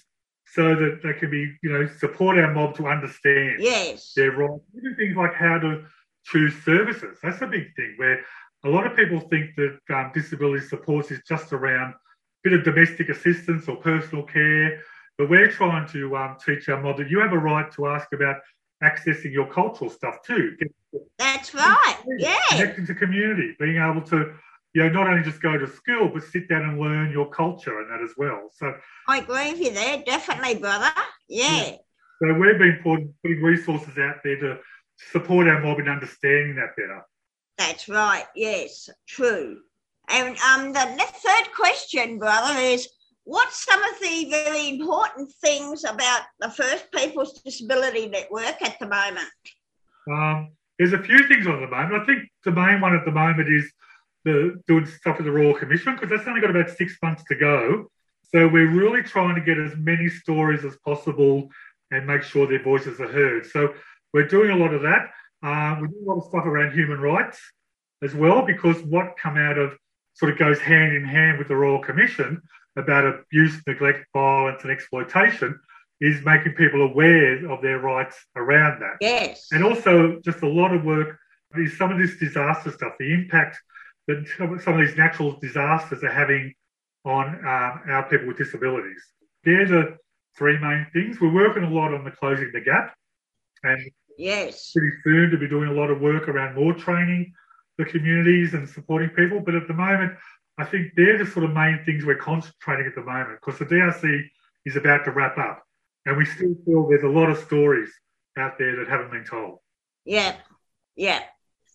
so 0.54 0.74
that 0.74 1.00
they 1.02 1.12
can 1.14 1.30
be, 1.30 1.52
you 1.62 1.70
know, 1.72 1.86
support 1.98 2.38
our 2.38 2.52
mob 2.52 2.74
to 2.76 2.86
understand 2.86 3.56
Yes. 3.60 4.12
their 4.14 4.32
rights. 4.32 4.64
Even 4.76 4.96
things 4.96 5.16
like 5.16 5.34
how 5.34 5.58
to 5.58 5.84
choose 6.24 6.54
services. 6.64 7.18
That's 7.22 7.42
a 7.42 7.46
big 7.46 7.74
thing 7.76 7.94
where 7.96 8.20
a 8.64 8.68
lot 8.68 8.86
of 8.86 8.96
people 8.96 9.20
think 9.20 9.50
that 9.56 9.78
um, 9.94 10.10
disability 10.14 10.66
supports 10.66 11.10
is 11.10 11.20
just 11.26 11.52
around 11.52 11.92
a 11.92 11.96
bit 12.42 12.52
of 12.54 12.64
domestic 12.64 13.08
assistance 13.08 13.68
or 13.68 13.76
personal 13.76 14.24
care, 14.24 14.80
but 15.16 15.28
we're 15.30 15.50
trying 15.50 15.86
to 15.88 16.16
um, 16.16 16.36
teach 16.44 16.68
our 16.68 16.80
mob 16.80 16.96
that 16.98 17.10
you 17.10 17.20
have 17.20 17.32
a 17.32 17.38
right 17.38 17.70
to 17.72 17.86
ask 17.86 18.12
about 18.12 18.36
accessing 18.82 19.32
your 19.32 19.46
cultural 19.50 19.90
stuff 19.90 20.22
too. 20.22 20.56
That's 21.18 21.54
right. 21.54 21.96
Yeah. 22.18 22.36
Connecting 22.50 22.86
to 22.86 22.94
community, 22.94 23.54
being 23.58 23.76
able 23.76 24.02
to, 24.02 24.34
you 24.78 24.84
know, 24.84 24.90
not 24.90 25.08
only 25.08 25.24
just 25.24 25.42
go 25.42 25.58
to 25.58 25.66
school, 25.66 26.08
but 26.14 26.22
sit 26.22 26.48
down 26.48 26.62
and 26.62 26.78
learn 26.78 27.10
your 27.10 27.28
culture 27.30 27.80
and 27.80 27.90
that 27.90 28.00
as 28.00 28.14
well. 28.16 28.48
So 28.54 28.72
I 29.08 29.18
agree 29.18 29.50
with 29.50 29.60
you 29.60 29.72
there, 29.72 30.04
definitely, 30.06 30.54
brother. 30.54 30.92
Yeah. 31.28 31.64
yeah. 31.64 31.76
So 32.22 32.34
we've 32.34 32.58
been 32.58 32.78
putting, 32.84 33.42
resources 33.42 33.98
out 33.98 34.18
there 34.22 34.38
to 34.38 34.58
support 35.10 35.48
our 35.48 35.60
mob 35.60 35.80
in 35.80 35.88
understanding 35.88 36.54
that 36.56 36.76
better. 36.76 37.02
That's 37.56 37.88
right. 37.88 38.26
Yes, 38.36 38.88
true. 39.08 39.58
And 40.10 40.36
um, 40.38 40.72
the, 40.72 40.94
the 40.96 41.06
third 41.26 41.52
question, 41.56 42.20
brother, 42.20 42.56
is 42.60 42.88
what's 43.24 43.64
some 43.64 43.82
of 43.82 44.00
the 44.00 44.30
very 44.30 44.68
important 44.68 45.32
things 45.42 45.82
about 45.82 46.22
the 46.38 46.50
First 46.50 46.86
Peoples 46.92 47.42
Disability 47.44 48.06
Network 48.06 48.62
at 48.62 48.78
the 48.78 48.86
moment? 48.86 49.26
Um, 50.08 50.52
there's 50.78 50.92
a 50.92 51.02
few 51.02 51.26
things 51.26 51.48
on 51.48 51.60
the 51.62 51.66
moment. 51.66 52.00
I 52.00 52.06
think 52.06 52.28
the 52.44 52.52
main 52.52 52.80
one 52.80 52.94
at 52.94 53.04
the 53.04 53.10
moment 53.10 53.48
is 53.48 53.72
the 54.28 54.62
doing 54.66 54.86
stuff 54.86 55.16
with 55.16 55.26
the 55.26 55.32
Royal 55.32 55.54
Commission 55.54 55.94
because 55.94 56.10
that's 56.10 56.28
only 56.28 56.40
got 56.40 56.50
about 56.50 56.70
six 56.70 56.96
months 57.02 57.24
to 57.28 57.34
go. 57.34 57.90
So 58.34 58.46
we're 58.46 58.70
really 58.70 59.02
trying 59.02 59.34
to 59.34 59.40
get 59.40 59.58
as 59.58 59.74
many 59.76 60.08
stories 60.08 60.64
as 60.64 60.76
possible 60.84 61.48
and 61.90 62.06
make 62.06 62.22
sure 62.22 62.46
their 62.46 62.62
voices 62.62 63.00
are 63.00 63.10
heard. 63.10 63.46
So 63.46 63.74
we're 64.12 64.28
doing 64.28 64.50
a 64.50 64.56
lot 64.56 64.74
of 64.74 64.82
that. 64.82 65.10
Uh, 65.42 65.76
we 65.80 65.88
do 65.88 65.96
a 66.04 66.08
lot 66.08 66.18
of 66.18 66.24
stuff 66.24 66.44
around 66.44 66.72
human 66.72 67.00
rights 67.00 67.40
as 68.02 68.14
well 68.14 68.44
because 68.44 68.80
what 68.82 69.16
come 69.16 69.38
out 69.38 69.56
of 69.56 69.76
sort 70.14 70.32
of 70.32 70.38
goes 70.38 70.60
hand 70.60 70.94
in 70.94 71.04
hand 71.04 71.38
with 71.38 71.48
the 71.48 71.56
Royal 71.56 71.82
Commission 71.82 72.42
about 72.76 73.06
abuse, 73.06 73.60
neglect, 73.66 74.06
violence, 74.12 74.62
and 74.62 74.70
exploitation 74.70 75.58
is 76.00 76.24
making 76.24 76.52
people 76.52 76.82
aware 76.82 77.50
of 77.50 77.62
their 77.62 77.78
rights 77.78 78.16
around 78.36 78.80
that. 78.80 78.96
Yes. 79.00 79.48
And 79.50 79.64
also 79.64 80.20
just 80.24 80.42
a 80.42 80.48
lot 80.48 80.72
of 80.74 80.84
work 80.84 81.18
is 81.56 81.76
some 81.78 81.90
of 81.90 81.98
this 81.98 82.18
disaster 82.18 82.70
stuff, 82.70 82.92
the 82.98 83.12
impact 83.12 83.58
that 84.08 84.60
some 84.64 84.80
of 84.80 84.86
these 84.86 84.96
natural 84.96 85.38
disasters 85.38 86.02
are 86.02 86.10
having 86.10 86.52
on 87.04 87.26
um, 87.26 87.82
our 87.88 88.06
people 88.10 88.26
with 88.26 88.38
disabilities. 88.38 89.02
They're 89.44 89.66
the 89.66 89.96
three 90.36 90.58
main 90.58 90.86
things. 90.92 91.20
We're 91.20 91.32
working 91.32 91.62
a 91.62 91.70
lot 91.70 91.94
on 91.94 92.04
the 92.04 92.10
closing 92.10 92.50
the 92.52 92.60
gap 92.60 92.94
and 93.62 93.80
yes, 94.16 94.72
pretty 94.72 94.96
soon 95.04 95.30
to 95.30 95.36
be 95.36 95.48
doing 95.48 95.68
a 95.68 95.72
lot 95.72 95.90
of 95.90 96.00
work 96.00 96.28
around 96.28 96.56
more 96.56 96.72
training 96.72 97.32
the 97.76 97.84
communities 97.84 98.54
and 98.54 98.68
supporting 98.68 99.10
people. 99.10 99.40
But 99.40 99.54
at 99.54 99.68
the 99.68 99.74
moment, 99.74 100.14
I 100.58 100.64
think 100.64 100.92
they're 100.96 101.18
the 101.18 101.30
sort 101.30 101.44
of 101.44 101.52
main 101.52 101.80
things 101.84 102.04
we're 102.04 102.16
concentrating 102.16 102.86
at 102.86 102.94
the 102.94 103.02
moment 103.02 103.38
because 103.40 103.58
the 103.58 103.66
DRC 103.66 104.24
is 104.64 104.76
about 104.76 105.04
to 105.04 105.12
wrap 105.12 105.38
up. 105.38 105.62
And 106.06 106.16
we 106.16 106.24
still 106.24 106.54
feel 106.64 106.88
there's 106.88 107.04
a 107.04 107.08
lot 107.08 107.30
of 107.30 107.38
stories 107.38 107.90
out 108.36 108.58
there 108.58 108.76
that 108.76 108.88
haven't 108.88 109.10
been 109.10 109.24
told. 109.24 109.58
Yeah, 110.04 110.34
yeah. 110.96 111.20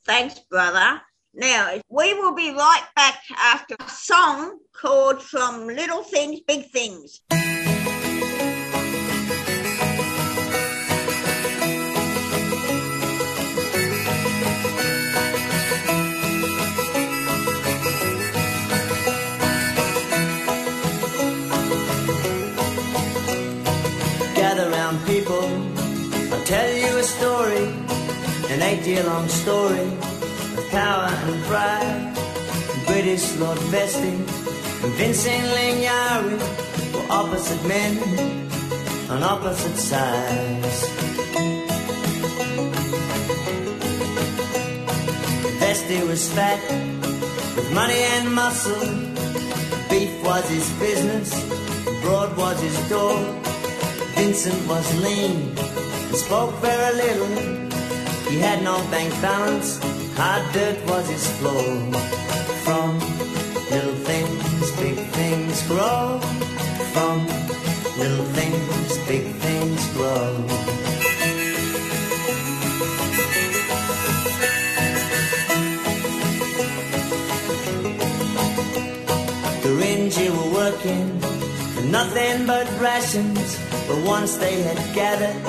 Thanks, 0.06 0.40
brother. 0.40 1.02
Now, 1.36 1.80
we 1.90 2.14
will 2.14 2.36
be 2.36 2.52
right 2.52 2.84
back 2.96 3.24
after 3.38 3.76
a 3.80 3.90
song 3.90 4.60
called 4.72 5.22
From 5.22 5.66
Little 5.68 6.04
Things, 6.04 6.42
Big 6.42 6.70
Things. 6.70 7.22
tell 26.46 26.74
you 26.74 26.98
a 26.98 27.04
story, 27.04 27.66
an 28.50 28.62
eight-year 28.62 29.04
long 29.06 29.28
story 29.28 30.13
power 30.74 31.06
and 31.06 31.44
pride. 31.44 32.14
British 32.88 33.36
Lord 33.38 33.60
Vestey 33.72 34.16
and 34.84 34.94
Vincent 34.98 35.46
Lingiari 35.56 36.38
were 36.94 37.08
opposite 37.12 37.64
men 37.68 37.94
on 39.12 39.22
opposite 39.22 39.78
sides. 39.78 40.80
Vestey 45.62 46.02
was 46.08 46.24
fat 46.34 46.60
with 47.56 47.70
money 47.72 48.02
and 48.16 48.34
muscle. 48.34 48.88
Beef 49.92 50.12
was 50.26 50.44
his 50.50 50.68
business, 50.86 51.30
broad 52.02 52.36
was 52.36 52.60
his 52.62 52.78
door. 52.90 53.20
Vincent 54.16 54.62
was 54.68 54.88
lean 55.04 55.56
and 56.08 56.16
spoke 56.16 56.54
very 56.66 56.92
little. 57.04 57.34
He 58.28 58.40
had 58.40 58.64
no 58.64 58.76
bank 58.90 59.14
balance, 59.22 59.78
hard 60.16 60.54
dirt 60.54 60.78
was 60.88 61.10
his 61.10 61.28
floor. 61.38 61.74
From 62.66 63.00
little 63.72 64.00
things, 64.10 64.72
big 64.78 64.98
things 65.18 65.68
grow. 65.68 66.20
From 66.94 67.26
little 67.98 68.26
things, 68.38 68.98
big 69.08 69.26
things 69.46 69.82
grow. 69.94 70.46
The 79.62 79.70
Gurindji 79.70 80.30
were 80.30 80.52
working 80.54 81.20
for 81.74 81.84
nothing 81.84 82.46
but 82.46 82.68
rations, 82.80 83.60
but 83.88 84.00
once 84.06 84.38
they 84.38 84.62
had 84.62 84.78
gathered 84.94 85.40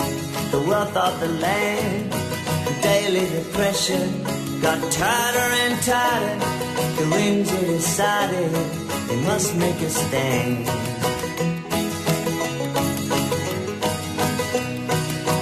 the 0.51 0.61
wealth 0.61 0.97
of 0.97 1.21
the 1.21 1.29
land, 1.29 2.13
daily 2.83 3.27
depression 3.31 4.34
got 4.65 4.81
tighter 4.91 5.49
and 5.63 5.83
tighter. 5.83 6.39
The 6.97 7.05
Ranger 7.13 7.61
decided 7.67 8.51
they 9.09 9.21
must 9.27 9.55
make 9.57 9.79
a 9.83 9.91
stand. 9.91 10.65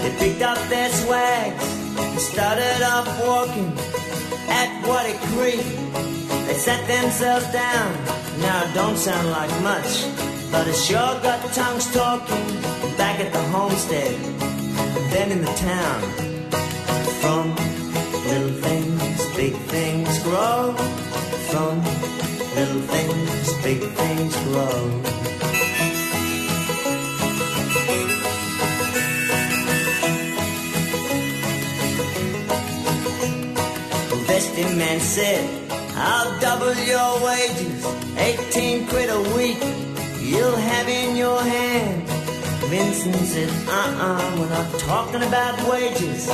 They 0.03 0.13
picked 0.19 0.43
up 0.43 0.59
their 0.69 0.89
swags 0.89 1.65
and 1.99 2.19
started 2.19 2.83
off 2.83 3.07
walking 3.25 3.73
at 4.49 4.69
Wattie 4.89 5.19
Creek. 5.31 5.67
They 6.49 6.55
sat 6.55 6.85
themselves 6.89 7.47
down. 7.53 7.93
Now 8.41 8.65
it 8.65 8.75
don't 8.75 8.97
sound 8.97 9.31
like 9.31 9.53
much, 9.63 10.05
but 10.51 10.67
it 10.67 10.75
sure 10.75 11.15
got 11.23 11.41
tongues 11.53 11.89
talking 11.95 12.61
back 12.99 13.21
at 13.21 13.33
the 13.33 13.43
homestead, 13.55 14.15
and 14.97 15.13
then 15.13 15.31
in 15.31 15.43
the 15.43 15.55
town. 15.71 16.32
Grow. 20.33 20.73
From 21.53 21.77
little 22.57 22.83
things, 22.95 23.47
big 23.63 23.81
things 24.01 24.35
grow. 24.47 24.79
Investing 34.17 34.79
man 34.79 35.01
said, 35.01 35.45
I'll 35.97 36.41
double 36.41 36.75
your 36.93 37.13
wages, 37.29 37.85
18 38.17 38.87
quid 38.87 39.11
a 39.11 39.23
week. 39.37 39.61
You'll 40.31 40.57
have 40.57 40.89
in 40.89 41.17
your 41.17 41.43
hand 41.43 42.09
Vincent 42.71 43.17
said, 43.17 43.51
uh-uh, 43.69 44.37
we're 44.39 44.49
not 44.49 44.81
talking 44.81 45.23
about 45.23 45.55
wages. 45.69 46.27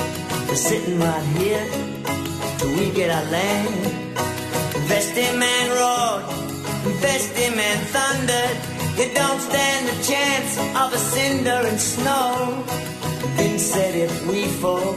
We're 0.46 0.54
sitting 0.54 1.00
right 1.00 1.26
here 1.38 1.97
we 2.62 2.90
get 2.90 3.10
our 3.10 3.24
land. 3.30 3.74
Vestey 4.88 5.38
man 5.38 5.66
roared, 5.78 6.24
Vestey 7.02 7.54
man 7.54 7.78
thundered. 7.94 8.56
You 8.98 9.14
don't 9.14 9.40
stand 9.40 9.88
a 9.88 10.02
chance 10.02 10.58
of 10.82 10.92
a 10.92 10.98
cinder 10.98 11.60
and 11.70 11.80
snow. 11.80 12.64
Then 13.36 13.58
said 13.58 13.94
if 13.94 14.26
we 14.26 14.46
fall, 14.46 14.96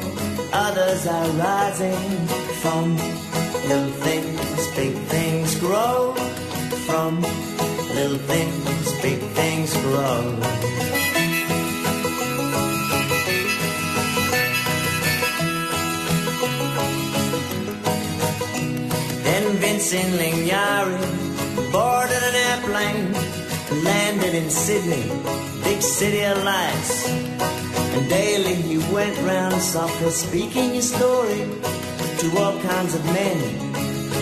others 0.52 1.06
are 1.06 1.30
rising 1.47 2.28
from 2.62 2.97
little 3.69 3.95
things, 4.06 4.67
big 4.76 4.93
things 5.13 5.60
grow. 5.60 6.13
From 6.88 7.21
little 7.95 8.17
things, 8.17 9.02
big 9.02 9.19
things 9.38 9.74
grow. 9.78 11.01
In 19.82 20.13
Lingiari, 20.13 21.72
boarded 21.72 22.24
an 22.30 22.36
airplane, 22.48 23.12
landed 23.84 24.36
in 24.36 24.48
Sydney, 24.50 25.04
big 25.63 25.82
city 25.82 26.22
of 26.24 26.38
lights. 26.44 27.10
And 27.10 28.08
daily 28.08 28.54
he 28.54 28.78
went 28.94 29.17
round 29.26 29.60
softly 29.60 30.12
speaking 30.12 30.76
his 30.76 30.94
story 30.94 31.41
to 32.20 32.28
all 32.38 32.60
kinds 32.62 32.94
of 32.94 33.04
men 33.06 33.39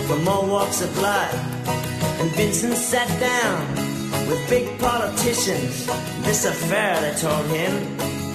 from 0.07 0.25
all 0.29 0.47
walks 0.47 0.81
of 0.81 0.97
life. 0.99 1.67
And 2.21 2.31
Vincent 2.31 2.77
sat 2.77 3.09
down 3.19 3.59
with 4.29 4.39
big 4.49 4.79
politicians. 4.79 5.85
This 6.23 6.45
affair, 6.45 7.01
they 7.01 7.19
told 7.19 7.45
him, 7.47 7.73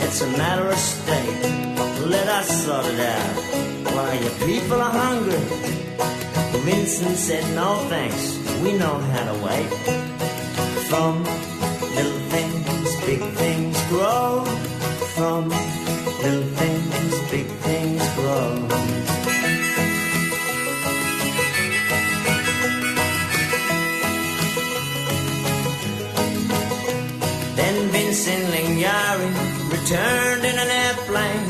it's 0.05 0.21
a 0.21 0.31
matter 0.37 0.69
of 0.69 0.79
state. 0.79 1.41
Let 2.05 2.29
us 2.29 2.65
sort 2.65 2.85
it 2.85 3.01
out. 3.01 3.95
Why, 3.95 4.13
your 4.21 4.37
people 4.47 4.81
are 4.81 4.93
hungry. 4.93 5.84
Vincent 6.61 7.17
said, 7.17 7.45
no 7.55 7.77
thanks, 7.88 8.38
we 8.62 8.73
know 8.73 8.99
how 8.99 9.33
to 9.33 9.45
wait. 9.45 9.69
From 10.88 11.25
little 11.97 12.21
things, 12.31 12.97
big 13.05 13.21
things 13.35 13.77
grow. 13.88 14.45
From 15.17 15.49
little 16.23 16.49
things, 16.61 17.31
big 17.31 17.47
things 17.67 18.03
grow. 18.14 18.69
Then 27.57 27.88
Vincent 27.90 28.45
Lingiari 28.55 29.31
returned 29.71 30.45
in 30.45 30.57
an 30.59 30.71
airplane 30.71 31.49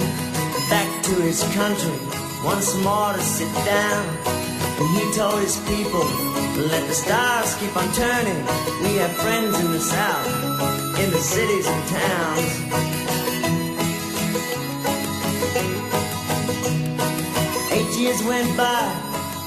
back 0.70 1.04
to 1.04 1.14
his 1.22 1.42
country 1.54 1.98
once 2.44 2.74
more 2.82 3.12
to 3.12 3.22
sit 3.22 3.52
down. 3.64 4.33
And 4.78 4.88
he 4.98 5.04
told 5.14 5.40
his 5.40 5.56
people, 5.68 6.04
let 6.56 6.86
the 6.88 6.94
stars 6.94 7.54
keep 7.56 7.76
on 7.76 7.90
turning. 7.92 8.40
We 8.82 8.96
have 8.98 9.12
friends 9.12 9.58
in 9.60 9.70
the 9.70 9.80
south, 9.80 10.26
in 11.02 11.10
the 11.10 11.18
cities 11.18 11.66
and 11.66 11.82
towns. 11.88 12.50
Eight 17.72 17.92
years 18.00 18.22
went 18.24 18.56
by, 18.56 18.82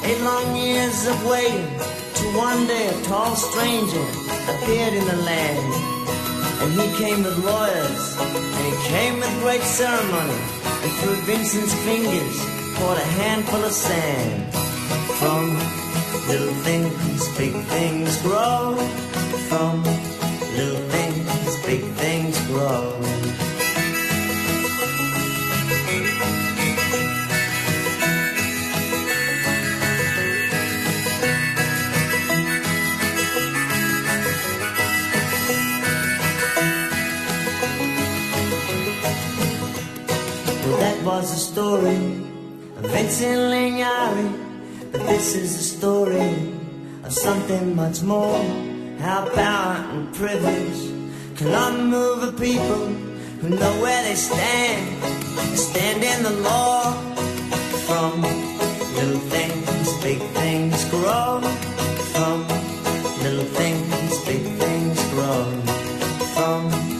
eight 0.03 0.21
long 0.21 0.55
years 0.55 1.07
of 1.07 1.25
waiting, 1.25 1.67
till 2.15 2.31
one 2.37 2.67
day 2.67 2.87
a 2.87 3.01
tall 3.03 3.35
stranger 3.35 4.05
appeared 4.51 4.93
in 4.93 5.05
the 5.05 5.17
land. 5.23 5.73
And 6.61 6.71
he 6.79 6.87
came 7.03 7.23
with 7.23 7.37
lawyers, 7.45 8.17
and 8.19 8.65
he 8.65 8.87
came 8.87 9.19
with 9.19 9.41
great 9.41 9.61
ceremony, 9.61 10.39
and 10.83 10.91
through 10.99 11.19
Vincent's 11.27 11.73
fingers 11.83 12.37
poured 12.75 12.97
a 12.97 13.07
handful 13.21 13.63
of 13.63 13.71
sand. 13.71 14.66
From 15.19 15.49
little 16.27 16.53
things, 16.63 17.37
big 17.37 17.53
things 17.73 18.21
grow. 18.21 18.75
From 19.49 19.83
little 20.55 20.81
things, 20.89 21.65
big 21.65 21.83
things 21.95 22.39
grow. 22.45 22.93
Well, 40.63 40.77
that 40.77 41.03
was 41.03 41.31
the 41.31 41.39
story 41.39 41.95
of 42.77 42.91
Vincent 42.91 43.39
Lingiari. 43.51 44.46
But 44.97 45.05
this 45.09 45.35
is 45.35 45.55
the 45.55 45.63
story 45.63 46.33
of 47.03 47.13
something 47.13 47.75
much 47.75 48.01
more. 48.01 48.43
How 48.97 49.29
power 49.29 49.75
and 49.93 50.11
privilege 50.11 50.79
can 51.37 51.53
unmove 51.53 52.23
a 52.23 52.31
people 52.31 52.87
who 53.39 53.49
know 53.49 53.73
where 53.79 54.03
they 54.05 54.15
stand. 54.15 55.03
Stand 55.55 56.03
in 56.03 56.23
the 56.23 56.41
law. 56.41 56.93
From 57.85 58.21
little 58.95 59.21
things, 59.29 59.93
big 60.01 60.19
things 60.33 60.83
grow. 60.85 61.41
From 62.13 62.47
little 63.21 63.49
things, 63.53 64.25
big 64.25 64.41
things 64.57 64.99
grow. 65.11 65.45
From 66.33 66.96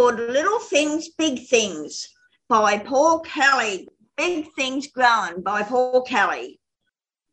called 0.00 0.18
Little 0.18 0.60
Things, 0.60 1.10
Big 1.10 1.46
Things 1.46 2.08
by 2.48 2.78
Paul 2.78 3.20
Kelly. 3.20 3.86
Big 4.16 4.50
Things 4.54 4.86
Growing 4.86 5.42
by 5.42 5.62
Paul 5.62 6.00
Kelly. 6.04 6.58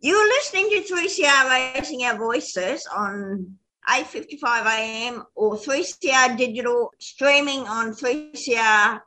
You're 0.02 0.28
listening 0.28 0.70
to 0.72 0.82
3CR 0.82 1.76
Raising 1.76 2.04
Our 2.04 2.18
Voices 2.18 2.86
on 2.94 3.56
8.55 3.88 4.66
a.m. 4.66 5.24
or 5.36 5.56
3CR 5.56 6.38
Digital 6.38 6.92
streaming 7.00 7.62
on 7.70 7.94
3cr.org.au. 7.94 9.00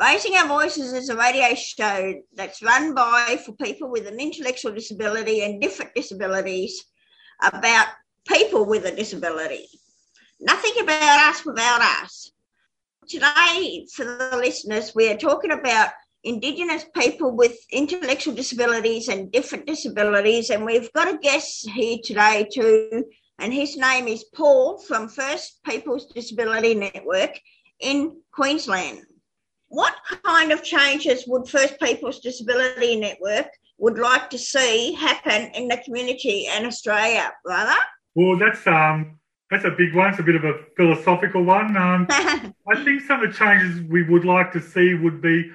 Raising 0.00 0.36
Our 0.36 0.48
Voices 0.48 0.94
is 0.94 1.10
a 1.10 1.16
radio 1.18 1.54
show 1.54 2.14
that's 2.32 2.62
run 2.62 2.94
by 2.94 3.38
for 3.44 3.52
people 3.52 3.90
with 3.90 4.06
an 4.06 4.18
intellectual 4.18 4.72
disability 4.72 5.42
and 5.42 5.60
different 5.60 5.94
disabilities 5.94 6.82
about 7.42 7.88
people 8.26 8.64
with 8.64 8.86
a 8.86 8.96
disability. 8.96 9.68
Nothing 10.40 10.82
about 10.82 11.28
us 11.28 11.44
without 11.44 11.82
us. 11.82 12.32
Today, 13.06 13.86
for 13.94 14.04
the 14.04 14.36
listeners, 14.36 14.94
we 14.94 15.10
are 15.10 15.16
talking 15.16 15.52
about 15.52 15.90
Indigenous 16.24 16.84
people 16.96 17.36
with 17.36 17.58
intellectual 17.70 18.34
disabilities 18.34 19.08
and 19.08 19.30
different 19.32 19.66
disabilities, 19.66 20.50
and 20.50 20.64
we've 20.64 20.92
got 20.92 21.12
a 21.12 21.18
guest 21.18 21.68
here 21.68 21.98
today 22.02 22.46
too, 22.52 23.04
and 23.38 23.52
his 23.52 23.76
name 23.76 24.06
is 24.06 24.24
Paul 24.34 24.78
from 24.78 25.08
First 25.08 25.60
Peoples 25.64 26.06
Disability 26.06 26.74
Network 26.74 27.38
in 27.80 28.20
Queensland. 28.32 29.02
What 29.68 29.94
kind 30.24 30.52
of 30.52 30.62
changes 30.62 31.24
would 31.26 31.48
First 31.48 31.80
Peoples 31.80 32.20
Disability 32.20 32.96
Network 32.96 33.48
would 33.78 33.98
like 33.98 34.28
to 34.30 34.38
see 34.38 34.92
happen 34.92 35.52
in 35.54 35.68
the 35.68 35.78
community 35.78 36.46
and 36.46 36.66
Australia, 36.66 37.32
brother? 37.44 37.78
Well, 38.14 38.36
that's 38.38 38.66
um, 38.66 39.19
that's 39.50 39.64
a 39.64 39.70
big 39.70 39.94
one. 39.94 40.10
It's 40.10 40.20
a 40.20 40.22
bit 40.22 40.36
of 40.36 40.44
a 40.44 40.54
philosophical 40.76 41.42
one. 41.42 41.76
Um, 41.76 42.06
I 42.10 42.84
think 42.84 43.02
some 43.02 43.22
of 43.22 43.30
the 43.30 43.36
changes 43.36 43.82
we 43.90 44.02
would 44.04 44.24
like 44.24 44.52
to 44.52 44.60
see 44.60 44.94
would 44.94 45.20
be 45.20 45.50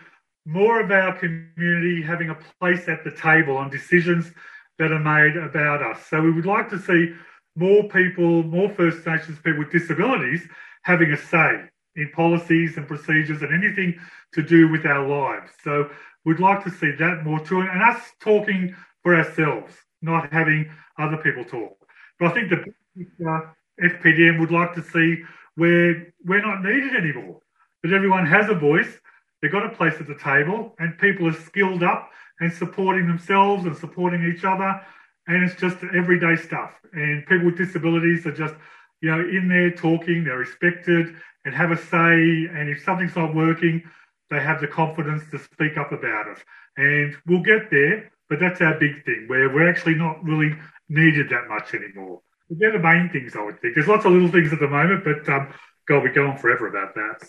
more 0.45 0.81
of 0.81 0.91
our 0.91 1.17
community 1.17 2.01
having 2.01 2.29
a 2.29 2.37
place 2.59 2.87
at 2.87 3.03
the 3.03 3.11
table 3.11 3.57
on 3.57 3.69
decisions 3.69 4.31
that 4.77 4.91
are 4.91 4.99
made 4.99 5.37
about 5.37 5.81
us. 5.81 6.05
So 6.07 6.21
we 6.21 6.31
would 6.31 6.45
like 6.45 6.69
to 6.69 6.79
see 6.79 7.13
more 7.55 7.87
people, 7.87 8.43
more 8.43 8.69
First 8.69 9.05
Nations 9.07 9.39
people 9.43 9.59
with 9.59 9.71
disabilities 9.71 10.47
having 10.83 11.11
a 11.11 11.17
say 11.17 11.69
in 11.95 12.11
policies 12.13 12.77
and 12.77 12.87
procedures 12.87 13.41
and 13.41 13.53
anything 13.53 13.97
to 14.33 14.43
do 14.43 14.67
with 14.67 14.85
our 14.85 15.07
lives. 15.07 15.51
So 15.63 15.89
we'd 16.25 16.39
like 16.39 16.63
to 16.65 16.69
see 16.69 16.91
that 16.99 17.23
more 17.23 17.39
too, 17.39 17.61
and 17.61 17.81
us 17.81 18.01
talking 18.19 18.75
for 19.01 19.15
ourselves, 19.15 19.73
not 20.01 20.31
having 20.33 20.69
other 20.99 21.17
people 21.17 21.45
talk. 21.45 21.77
But 22.19 22.31
I 22.31 22.33
think 22.33 22.49
the 22.49 23.53
FPDN 23.81 24.39
would 24.39 24.51
like 24.51 24.73
to 24.75 24.83
see 24.83 25.23
where 25.55 26.13
we're 26.23 26.41
not 26.41 26.63
needed 26.63 26.95
anymore, 26.95 27.39
that 27.83 27.93
everyone 27.93 28.25
has 28.25 28.49
a 28.49 28.53
voice, 28.53 28.99
they've 29.41 29.51
got 29.51 29.65
a 29.65 29.75
place 29.75 29.95
at 29.99 30.07
the 30.07 30.17
table, 30.17 30.75
and 30.79 30.97
people 30.97 31.27
are 31.27 31.33
skilled 31.33 31.83
up 31.83 32.09
and 32.39 32.51
supporting 32.51 33.07
themselves 33.07 33.65
and 33.65 33.75
supporting 33.75 34.23
each 34.23 34.43
other, 34.43 34.81
and 35.27 35.43
it's 35.43 35.59
just 35.59 35.77
everyday 35.95 36.35
stuff. 36.35 36.71
And 36.93 37.25
people 37.25 37.45
with 37.45 37.57
disabilities 37.57 38.25
are 38.25 38.33
just, 38.33 38.55
you 39.01 39.09
know, 39.09 39.19
in 39.19 39.47
there 39.47 39.71
talking, 39.71 40.23
they're 40.23 40.37
respected 40.37 41.15
and 41.45 41.55
have 41.55 41.71
a 41.71 41.77
say, 41.77 42.47
and 42.53 42.69
if 42.69 42.83
something's 42.83 43.15
not 43.15 43.35
working, 43.35 43.83
they 44.29 44.39
have 44.39 44.59
the 44.59 44.67
confidence 44.67 45.23
to 45.31 45.39
speak 45.39 45.77
up 45.77 45.91
about 45.91 46.27
it. 46.27 46.43
And 46.77 47.15
we'll 47.25 47.43
get 47.43 47.69
there, 47.69 48.11
but 48.29 48.39
that's 48.39 48.61
our 48.61 48.77
big 48.79 49.05
thing, 49.05 49.25
where 49.27 49.49
we're 49.49 49.69
actually 49.69 49.95
not 49.95 50.23
really 50.23 50.55
needed 50.89 51.29
that 51.29 51.47
much 51.47 51.73
anymore. 51.73 52.21
They're 52.49 52.71
the 52.71 52.79
main 52.79 53.09
things, 53.09 53.35
I 53.35 53.43
would 53.43 53.59
think. 53.59 53.75
There's 53.75 53.87
lots 53.87 54.05
of 54.05 54.11
little 54.11 54.29
things 54.29 54.53
at 54.53 54.59
the 54.59 54.67
moment, 54.67 55.03
but 55.03 55.27
um, 55.33 55.53
God, 55.87 56.03
we're 56.03 56.13
going 56.13 56.37
forever 56.37 56.67
about 56.67 56.93
that. 56.95 57.27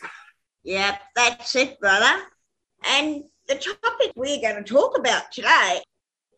Yep, 0.65 1.01
that's 1.15 1.55
it, 1.57 1.81
brother. 1.81 2.23
And 2.87 3.25
the 3.49 3.55
topic 3.55 4.13
we're 4.17 4.41
going 4.41 4.63
to 4.63 4.63
talk 4.63 4.99
about 4.99 5.33
today, 5.33 5.83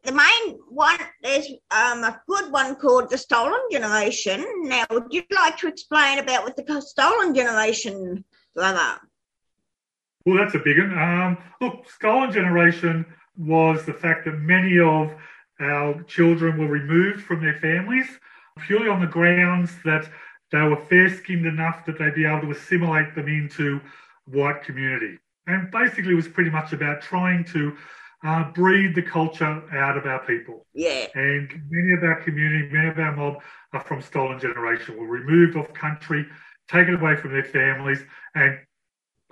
the 0.04 0.12
main 0.12 0.58
one, 0.68 0.98
there's 1.22 1.48
um, 1.70 2.04
a 2.04 2.20
good 2.28 2.52
one 2.52 2.76
called 2.76 3.10
the 3.10 3.18
stolen 3.18 3.60
generation. 3.70 4.44
Now, 4.62 4.84
would 4.90 5.06
you 5.10 5.22
like 5.30 5.56
to 5.58 5.68
explain 5.68 6.18
about 6.18 6.44
what 6.44 6.56
the 6.56 6.80
stolen 6.80 7.34
generation, 7.34 8.24
brother? 8.54 9.00
Well, 10.24 10.36
that's 10.36 10.54
a 10.54 10.60
big 10.60 10.78
one. 10.78 10.96
Um, 10.96 11.38
look, 11.60 11.90
stolen 11.90 12.30
generation 12.30 13.06
was 13.36 13.84
the 13.84 13.94
fact 13.94 14.24
that 14.26 14.38
many 14.38 14.78
of 14.78 15.12
our 15.60 16.02
children 16.04 16.58
were 16.58 16.68
removed 16.68 17.22
from 17.22 17.42
their 17.42 17.58
families 17.58 18.08
purely 18.58 18.88
on 18.88 19.00
the 19.00 19.06
grounds 19.06 19.72
that 19.84 20.08
they 20.50 20.62
were 20.62 20.76
fair 20.76 21.08
skinned 21.08 21.46
enough 21.46 21.84
that 21.86 21.98
they'd 21.98 22.14
be 22.14 22.24
able 22.24 22.40
to 22.40 22.50
assimilate 22.50 23.14
them 23.14 23.28
into 23.28 23.80
white 24.26 24.62
community. 24.62 25.18
And 25.46 25.70
basically, 25.70 26.12
it 26.12 26.16
was 26.16 26.28
pretty 26.28 26.50
much 26.50 26.72
about 26.72 27.00
trying 27.00 27.44
to 27.52 27.76
uh, 28.24 28.50
breed 28.52 28.94
the 28.94 29.02
culture 29.02 29.62
out 29.76 29.96
of 29.96 30.06
our 30.06 30.24
people. 30.26 30.66
Yeah, 30.74 31.06
And 31.14 31.48
many 31.70 31.94
of 31.94 32.02
our 32.02 32.20
community, 32.22 32.68
many 32.72 32.88
of 32.88 32.98
our 32.98 33.14
mob 33.14 33.42
are 33.72 33.80
from 33.80 34.02
stolen 34.02 34.40
generation, 34.40 34.96
were 34.98 35.06
removed 35.06 35.56
off 35.56 35.72
country, 35.72 36.26
taken 36.68 36.96
away 36.96 37.16
from 37.16 37.32
their 37.32 37.44
families, 37.44 38.02
and 38.34 38.58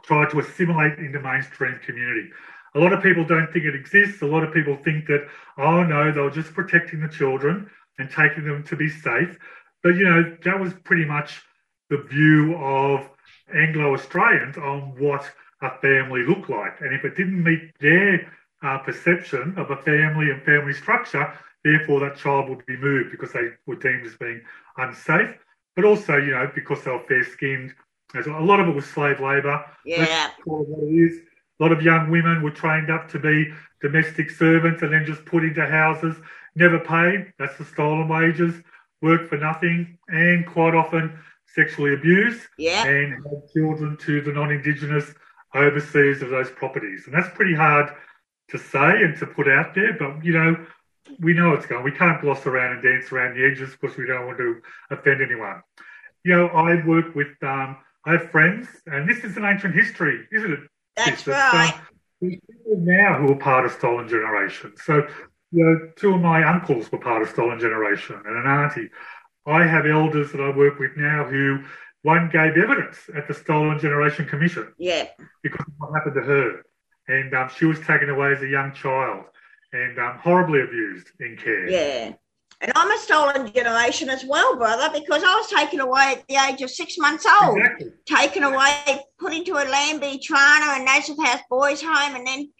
tried 0.03 0.31
to 0.31 0.39
assimilate 0.39 0.99
into 0.99 1.21
mainstream 1.21 1.79
community. 1.85 2.31
A 2.75 2.79
lot 2.79 2.93
of 2.93 3.03
people 3.03 3.25
don't 3.25 3.51
think 3.53 3.65
it 3.65 3.75
exists. 3.75 4.23
A 4.23 4.27
lot 4.27 4.45
of 4.45 4.53
people 4.53 4.77
think 4.77 5.07
that, 5.07 5.27
oh 5.59 5.83
no, 5.83 6.13
they 6.13 6.21
were 6.21 6.31
just 6.31 6.55
protecting 6.55 7.01
the 7.01 7.09
children 7.09 7.71
and 7.99 8.11
taking 8.11 8.45
them 8.45 8.63
to 8.65 8.77
be 8.77 8.89
safe. 8.89 9.39
But 9.83 9.97
you 9.97 10.05
know, 10.05 10.37
that 10.45 10.61
was 10.61 10.73
pretty 10.85 11.05
much 11.05 11.43
the 11.91 11.99
view 11.99 12.57
of 12.57 13.09
Anglo 13.55 13.95
Australians 13.95 14.57
on 14.57 14.95
what 14.99 15.31
a 15.63 15.71
family 15.79 16.25
looked 16.27 16.51
like. 16.51 16.81
And 16.81 16.95
if 16.95 17.05
it 17.05 17.17
didn't 17.17 17.43
meet 17.43 17.73
their 17.81 18.33
uh, 18.63 18.79
perception 18.79 19.55
of 19.57 19.71
a 19.71 19.77
family 19.77 20.31
and 20.31 20.43
family 20.43 20.73
structure, 20.73 21.33
therefore 21.65 22.01
that 22.01 22.17
child 22.17 22.49
would 22.49 22.65
be 22.67 22.77
moved 22.77 23.11
because 23.11 23.33
they 23.33 23.51
were 23.67 23.77
deemed 23.77 24.07
as 24.07 24.17
being 24.17 24.43
unsafe. 24.77 25.37
But 25.75 25.85
also, 25.85 26.17
you 26.17 26.33
know, 26.33 26.51
because 26.55 26.83
they 26.85 26.91
were 26.91 27.05
fair 27.07 27.25
skinned. 27.25 27.75
A 28.15 28.29
lot 28.29 28.61
of 28.61 28.69
it 28.69 28.75
was 28.75 28.87
slave 28.87 29.21
labour. 29.21 29.65
yeah, 29.85 29.99
Let's 30.01 30.43
call 30.43 30.63
it 30.63 30.69
what 30.69 30.89
it 30.89 30.95
is. 30.95 31.21
A 31.59 31.63
lot 31.63 31.73
of 31.73 31.83
young 31.83 32.11
women 32.11 32.43
were 32.43 32.51
trained 32.51 32.91
up 32.91 33.09
to 33.11 33.19
be 33.19 33.53
domestic 33.81 34.31
servants 34.31 34.83
and 34.83 34.93
then 34.93 35.05
just 35.05 35.25
put 35.25 35.43
into 35.45 35.67
houses, 35.67 36.17
never 36.57 36.79
paid. 36.81 37.33
That's 37.39 37.57
the 37.59 37.65
stolen 37.65 38.09
wages, 38.09 38.55
work 39.03 39.29
for 39.29 39.37
nothing, 39.37 39.99
and 40.09 40.47
quite 40.47 40.75
often 40.75 41.19
sexually 41.55 41.95
abused 41.95 42.41
yeah, 42.59 42.85
and 42.85 43.13
had 43.25 43.53
children 43.55 43.97
to 43.99 44.21
the 44.21 44.33
non-Indigenous 44.33 45.15
overseas 45.55 46.23
of 46.23 46.31
those 46.31 46.51
properties. 46.51 47.05
And 47.07 47.15
that's 47.15 47.35
pretty 47.35 47.55
hard 47.55 47.91
to 48.49 48.59
say 48.59 49.03
and 49.03 49.17
to 49.19 49.27
put 49.27 49.49
out 49.49 49.75
there, 49.75 49.95
but 49.95 50.25
you 50.25 50.33
know, 50.33 50.67
we 51.21 51.35
know 51.35 51.53
it's 51.53 51.67
going. 51.67 51.85
We 51.85 51.93
can't 51.93 52.21
gloss 52.21 52.47
around 52.47 52.73
and 52.73 52.83
dance 52.83 53.13
around 53.13 53.37
the 53.37 53.45
edges 53.45 53.77
because 53.81 53.97
we 53.97 54.07
don't 54.07 54.27
want 54.27 54.39
to 54.39 54.61
offend 54.91 55.23
anyone. 55.23 55.63
You 56.25 56.33
know, 56.33 56.47
I 56.49 56.85
work 56.85 57.15
with, 57.15 57.29
um, 57.43 57.77
I 58.05 58.13
have 58.13 58.31
friends, 58.31 58.67
and 58.87 59.09
this 59.09 59.25
is 59.25 59.37
an 59.37 59.45
ancient 59.45 59.75
history, 59.75 60.27
isn't 60.33 60.53
it? 60.53 60.61
that's 60.97 61.21
It's, 61.21 61.29
uh, 61.29 61.51
right. 61.53 61.75
People 62.21 62.41
now 62.79 63.19
who 63.19 63.33
are 63.33 63.37
part 63.37 63.67
of 63.67 63.73
Stolen 63.73 64.09
Generation. 64.09 64.73
So, 64.83 65.07
you 65.53 65.65
know, 65.65 65.91
two 65.97 66.15
of 66.15 66.21
my 66.21 66.43
uncles 66.45 66.91
were 66.91 66.99
part 66.99 67.23
of 67.23 67.29
Stolen 67.29 67.59
Generation 67.61 68.21
and 68.25 68.37
an 68.37 68.47
auntie. 68.47 68.91
I 69.47 69.65
have 69.65 69.87
elders 69.87 70.33
that 70.33 70.41
I 70.41 70.51
work 70.57 70.79
with 70.79 70.97
now 70.97 71.25
who 71.25 71.63
one 72.03 72.29
gave 72.33 72.57
evidence 72.57 72.99
at 73.15 73.29
the 73.29 73.35
Stolen 73.35 73.79
Generation 73.79 74.27
Commission 74.27 74.73
Yeah, 74.79 75.07
because 75.43 75.67
of 75.67 75.75
what 75.79 75.95
happened 75.95 76.15
to 76.17 76.23
her. 76.23 76.63
And 77.09 77.35
um, 77.35 77.49
she 77.57 77.65
was 77.65 77.79
taken 77.81 78.11
away 78.11 78.33
as 78.33 78.43
a 78.43 78.49
young 78.49 78.73
child 78.73 79.25
and 79.73 79.99
um, 79.99 80.19
horribly 80.19 80.63
abused 80.63 81.09
in 81.21 81.37
care. 81.37 81.69
yeah. 81.69 82.13
And 82.63 82.73
I'm 82.75 82.91
a 82.91 82.97
stolen 82.99 83.53
generation 83.53 84.09
as 84.09 84.25
well, 84.25 84.57
brother, 84.57 84.89
because 84.99 85.23
I 85.23 85.35
was 85.35 85.47
taken 85.51 85.81
away 85.81 86.15
at 86.17 86.27
the 86.27 86.37
age 86.37 86.63
of 86.63 86.71
six 86.71 86.97
months 86.97 87.27
old. 87.43 87.59
Exactly. 87.59 87.91
taken 88.07 88.45
away, 88.45 89.05
put 89.19 89.35
into 89.35 89.57
a 89.57 89.65
Lambie 89.69 90.19
Trana 90.27 90.77
and 90.77 90.87
Nazareth 90.87 91.23
House 91.23 91.43
Boys 91.51 91.83
Home, 91.83 92.17
and 92.17 92.27
then 92.27 92.51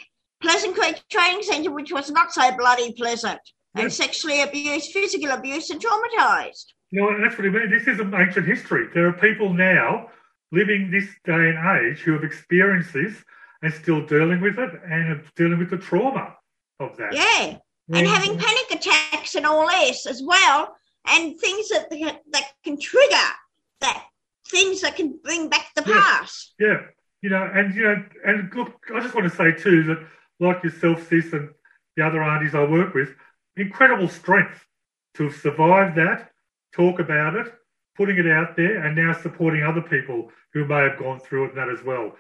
Pleasant 0.47 0.77
Creek 0.77 1.03
Training 1.11 1.43
Centre, 1.43 1.73
which 1.73 1.91
was 1.93 2.09
not 2.11 2.33
so 2.33 2.57
bloody 2.57 2.93
pleasant, 2.93 3.41
and 3.75 3.93
sexually 3.93 4.43
abused, 4.43 4.93
physical 4.93 5.33
abuse, 5.33 5.71
and 5.71 5.81
traumatised. 5.83 6.67
You 6.91 7.01
know, 7.01 7.09
and 7.09 7.25
that's 7.25 7.37
what 7.37 7.49
I 7.49 7.51
mean. 7.51 7.69
This 7.69 7.89
is 7.89 8.01
ancient 8.01 8.47
history. 8.47 8.87
There 8.95 9.09
are 9.09 9.13
people 9.13 9.53
now 9.53 10.09
living 10.53 10.93
this 10.93 11.09
day 11.25 11.51
and 11.51 11.59
age 11.81 11.99
who 11.99 12.13
have 12.13 12.23
experienced 12.23 12.93
this 12.93 13.25
and 13.63 13.75
still 13.75 14.07
dealing 14.07 14.41
with 14.41 14.57
it 14.61 14.71
and 14.89 15.13
are 15.15 15.23
dealing 15.35 15.59
with 15.59 15.71
the 15.71 15.79
trauma 15.79 16.37
of 16.79 16.97
that. 16.97 17.13
Yeah, 17.13 17.59
and 17.93 18.07
having 18.07 18.39
panic 18.39 18.71
attacks 18.71 19.35
and 19.35 19.45
all 19.45 19.67
this 19.69 20.07
as 20.07 20.23
well, 20.25 20.77
and 21.09 21.37
things 21.41 21.71
that 21.71 21.91
that 21.91 22.53
can 22.63 22.79
trigger 22.79 23.27
that 23.81 24.05
things 24.47 24.81
that 24.83 24.95
can 24.95 25.19
bring 25.25 25.49
back 25.49 25.73
the 25.75 25.83
Yeah. 25.85 26.01
past. 26.01 26.55
Yeah, 26.61 26.83
you 27.21 27.31
know, 27.31 27.51
and 27.53 27.75
you 27.75 27.83
know, 27.83 28.05
and 28.25 28.55
look, 28.55 28.87
I 28.95 29.01
just 29.01 29.13
want 29.13 29.29
to 29.29 29.37
say 29.37 29.51
too 29.51 29.83
that, 29.83 30.07
like 30.41 30.63
yourself, 30.63 31.09
Sis, 31.09 31.33
and 31.33 31.51
the 31.97 32.05
other 32.05 32.23
aunties 32.23 32.55
I 32.55 32.65
work 32.65 32.95
with, 32.95 33.11
incredible 33.57 34.09
strength 34.09 34.65
to 35.15 35.25
have 35.25 35.35
survived 35.35 35.97
that, 35.97 36.31
talk 36.75 36.99
about 36.99 37.35
it, 37.35 37.53
putting 37.97 38.19
it 38.19 38.27
out 38.27 38.57
there, 38.57 38.85
and 38.85 38.95
now 38.95 39.13
supporting 39.15 39.63
other 39.63 39.81
people 39.81 40.31
who 40.53 40.67
may 40.67 40.81
have 40.83 40.99
gone 40.99 41.21
through 41.21 41.47
it 41.47 41.49
and 41.51 41.59
that 41.59 41.71
as 41.71 41.85
well. 41.85 42.13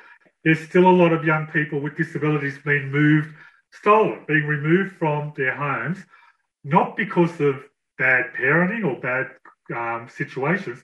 There's 0.45 0.61
still 0.61 0.89
a 0.89 0.99
lot 1.03 1.13
of 1.13 1.25
young 1.25 1.47
people 1.49 1.81
with 1.81 1.97
disabilities 1.97 2.59
being 2.65 2.91
moved, 2.91 3.35
stolen, 3.73 4.25
being 4.27 4.47
removed 4.47 4.97
from 4.97 5.33
their 5.37 5.55
homes, 5.55 5.99
not 6.65 6.97
because 6.97 7.41
of 7.41 7.63
bad 7.99 8.27
parenting 8.39 8.85
or 8.85 9.01
bad 9.01 9.31
um, 9.75 10.09
situations, 10.09 10.83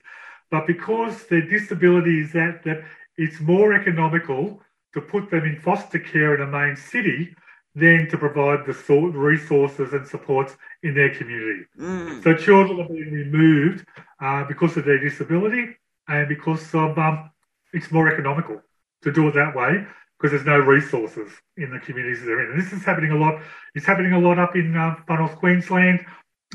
but 0.51 0.67
because 0.67 1.25
their 1.27 1.47
disability 1.47 2.21
is 2.21 2.33
that 2.33 2.63
that 2.63 2.83
it's 3.17 3.39
more 3.39 3.73
economical 3.73 4.61
to 4.93 5.01
put 5.01 5.29
them 5.29 5.43
in 5.45 5.59
foster 5.59 5.99
care 5.99 6.35
in 6.35 6.41
a 6.41 6.47
main 6.47 6.75
city 6.75 7.35
than 7.75 8.07
to 8.09 8.17
provide 8.17 8.65
the 8.65 8.73
sort 8.73 9.13
resources 9.15 9.93
and 9.93 10.07
supports 10.07 10.55
in 10.83 10.93
their 10.93 11.13
community. 11.13 11.65
Mm. 11.79 12.23
So 12.23 12.35
children 12.35 12.79
are 12.79 12.87
being 12.87 13.11
removed 13.11 13.85
uh, 14.21 14.43
because 14.45 14.77
of 14.77 14.85
their 14.85 14.99
disability 14.99 15.75
and 16.07 16.27
because 16.29 16.73
of 16.75 16.97
um, 16.99 17.31
it's 17.73 17.91
more 17.91 18.11
economical 18.11 18.61
to 19.01 19.11
do 19.11 19.27
it 19.27 19.33
that 19.33 19.55
way 19.55 19.85
because 20.17 20.31
there's 20.31 20.45
no 20.45 20.59
resources 20.59 21.31
in 21.57 21.71
the 21.71 21.79
communities 21.79 22.23
they're 22.23 22.45
in. 22.45 22.51
And 22.51 22.61
this 22.61 22.71
is 22.71 22.85
happening 22.85 23.11
a 23.11 23.17
lot. 23.17 23.41
It's 23.75 23.85
happening 23.85 24.13
a 24.13 24.19
lot 24.19 24.39
up 24.39 24.55
in 24.55 24.75
uh, 24.77 24.95
far 25.07 25.19
north 25.19 25.35
Queensland 25.35 26.05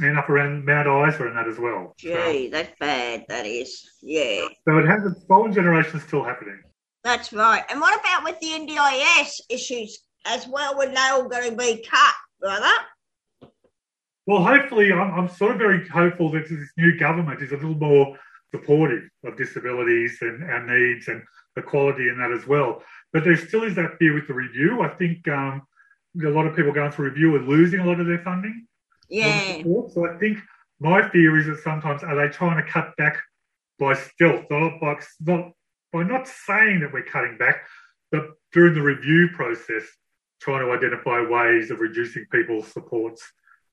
and 0.01 0.16
up 0.16 0.31
around 0.31 0.64
Mount 0.64 0.87
Isa 0.87 1.27
and 1.27 1.37
that 1.37 1.48
as 1.48 1.59
well. 1.59 1.94
So, 1.98 2.09
Gee, 2.09 2.48
that's 2.48 2.72
bad. 2.79 3.24
That 3.29 3.46
is. 3.46 3.90
Yeah, 4.01 4.46
so 4.66 4.79
it 4.79 4.87
has 4.87 5.05
a 5.05 5.20
stolen 5.20 5.53
generation 5.53 6.01
still 6.01 6.22
happening. 6.22 6.62
That's 7.09 7.33
right. 7.33 7.64
And 7.71 7.81
what 7.81 7.99
about 7.99 8.25
with 8.25 8.38
the 8.40 8.49
NDIS 8.49 9.40
issues 9.49 9.99
as 10.27 10.47
well? 10.47 10.77
When 10.77 10.92
they 10.92 11.01
all 11.01 11.29
going 11.29 11.51
to 11.51 11.57
be 11.57 11.85
cut, 11.88 12.14
brother? 12.40 12.73
Well, 14.27 14.44
hopefully, 14.44 14.92
I'm, 14.92 15.12
I'm 15.14 15.29
sort 15.29 15.53
of 15.53 15.59
very 15.59 15.88
hopeful 15.88 16.31
that 16.33 16.49
this 16.49 16.68
new 16.77 16.99
government 16.99 17.42
is 17.42 17.53
a 17.53 17.55
little 17.55 17.75
more 17.75 18.16
supportive 18.55 19.05
of 19.25 19.37
disabilities 19.37 20.18
and 20.21 20.44
our 20.44 20.66
needs 20.66 21.09
and 21.09 21.23
equality 21.57 22.09
in 22.09 22.18
that 22.18 22.31
as 22.31 22.47
well. 22.47 22.83
But 23.12 23.25
there 23.25 23.37
still 23.37 23.62
is 23.62 23.75
that 23.77 23.97
fear 23.99 24.14
with 24.14 24.29
the 24.29 24.35
review. 24.35 24.83
I 24.83 24.88
think 24.88 25.27
um, 25.29 25.62
a 26.23 26.29
lot 26.29 26.47
of 26.47 26.55
people 26.55 26.73
going 26.73 26.90
through 26.90 27.09
review 27.09 27.37
are 27.37 27.40
losing 27.40 27.81
a 27.81 27.87
lot 27.87 28.01
of 28.01 28.07
their 28.07 28.23
funding. 28.23 28.66
Yeah. 29.09 29.62
So 29.62 30.07
I 30.07 30.18
think 30.18 30.38
my 30.79 31.09
fear 31.09 31.38
is 31.38 31.47
that 31.47 31.62
sometimes 31.64 32.03
are 32.03 32.14
they 32.14 32.29
trying 32.29 32.62
to 32.62 32.71
cut 32.71 32.94
back 32.97 33.18
by 33.79 33.94
stealth, 33.94 34.44
not 34.51 34.81
by, 34.81 34.97
not, 35.21 35.53
by 35.92 36.03
not 36.03 36.29
saying 36.29 36.81
that 36.81 36.92
we're 36.92 37.03
cutting 37.05 37.37
back, 37.38 37.66
but 38.11 38.22
during 38.53 38.74
the 38.74 38.83
review 38.83 39.29
process, 39.35 39.85
trying 40.40 40.64
to 40.64 40.72
identify 40.72 41.20
ways 41.20 41.70
of 41.70 41.81
reducing 41.81 42.24
people's 42.31 42.68
supports 42.68 43.22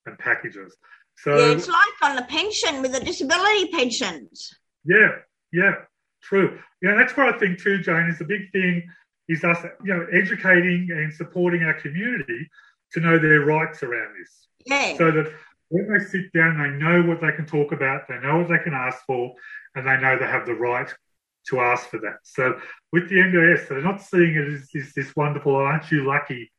and 0.06 0.17
packages. 0.17 0.75
So 1.17 1.38
Yeah, 1.38 1.54
it's 1.54 1.67
like 1.67 2.10
on 2.10 2.15
the 2.15 2.23
pension 2.23 2.82
with 2.82 2.91
the 2.91 2.99
disability 2.99 3.67
pensions. 3.71 4.54
yeah, 4.86 5.12
yeah, 5.51 5.73
true. 6.21 6.60
Yeah, 6.82 6.95
that's 6.95 7.15
what 7.15 7.34
I 7.34 7.38
think 7.38 7.60
too, 7.62 7.78
Jane, 7.80 8.08
is 8.10 8.19
the 8.19 8.25
big 8.25 8.51
thing 8.51 8.88
is 9.28 9.43
us, 9.43 9.63
you 9.84 9.93
know, 9.93 10.06
educating 10.12 10.89
and 10.91 11.13
supporting 11.13 11.63
our 11.63 11.73
community 11.73 12.49
to 12.91 12.99
know 12.99 13.17
their 13.17 13.41
rights 13.41 13.82
around 13.84 14.13
this. 14.19 14.47
Yeah. 14.65 14.97
So 14.97 15.12
that 15.12 15.32
when 15.69 15.91
they 15.91 16.04
sit 16.04 16.32
down, 16.34 16.58
they 16.62 16.69
know 16.84 17.01
what 17.08 17.21
they 17.21 17.32
can 17.32 17.45
talk 17.45 17.71
about, 17.71 18.08
they 18.08 18.19
know 18.19 18.39
what 18.39 18.49
they 18.49 18.63
can 18.63 18.73
ask 18.73 18.99
for, 19.06 19.34
and 19.75 19.88
they 19.88 19.97
know 19.97 20.17
they 20.17 20.25
have 20.25 20.45
the 20.45 20.54
right 20.54 20.93
to 21.49 21.60
ask 21.60 21.89
for 21.89 21.99
that. 21.99 22.17
So 22.23 22.60
with 22.91 23.10
the 23.10 23.15
NDIS, 23.15 23.67
they're 23.67 23.81
not 23.81 24.01
seeing 24.01 24.36
it 24.36 24.53
as 24.53 24.69
this, 24.73 24.93
this 24.93 25.15
wonderful, 25.15 25.55
oh, 25.55 25.60
aren't 25.60 25.91
you 25.91 26.05
lucky 26.05 26.51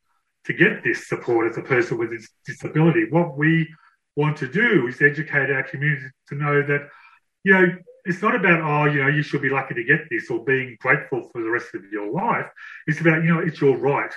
to 0.44 0.52
get 0.52 0.84
this 0.84 1.08
support 1.08 1.50
as 1.50 1.58
a 1.58 1.62
person 1.62 1.98
with 1.98 2.10
this 2.10 2.28
disability? 2.44 3.06
What 3.10 3.36
we 3.36 3.68
want 4.14 4.36
to 4.38 4.48
do 4.48 4.86
is 4.86 5.02
educate 5.02 5.50
our 5.50 5.62
community 5.62 6.06
to 6.28 6.34
know 6.34 6.62
that, 6.62 6.88
you 7.44 7.52
know, 7.52 7.76
it's 8.04 8.22
not 8.22 8.36
about, 8.36 8.60
oh, 8.60 8.84
you 8.90 9.02
know, 9.02 9.08
you 9.08 9.22
should 9.22 9.42
be 9.42 9.50
lucky 9.50 9.74
to 9.74 9.84
get 9.84 10.08
this 10.10 10.30
or 10.30 10.44
being 10.44 10.76
grateful 10.80 11.28
for 11.32 11.42
the 11.42 11.50
rest 11.50 11.74
of 11.74 11.82
your 11.90 12.10
life. 12.12 12.46
It's 12.86 13.00
about, 13.00 13.24
you 13.24 13.34
know, 13.34 13.40
it's 13.40 13.60
your 13.60 13.76
right 13.76 14.12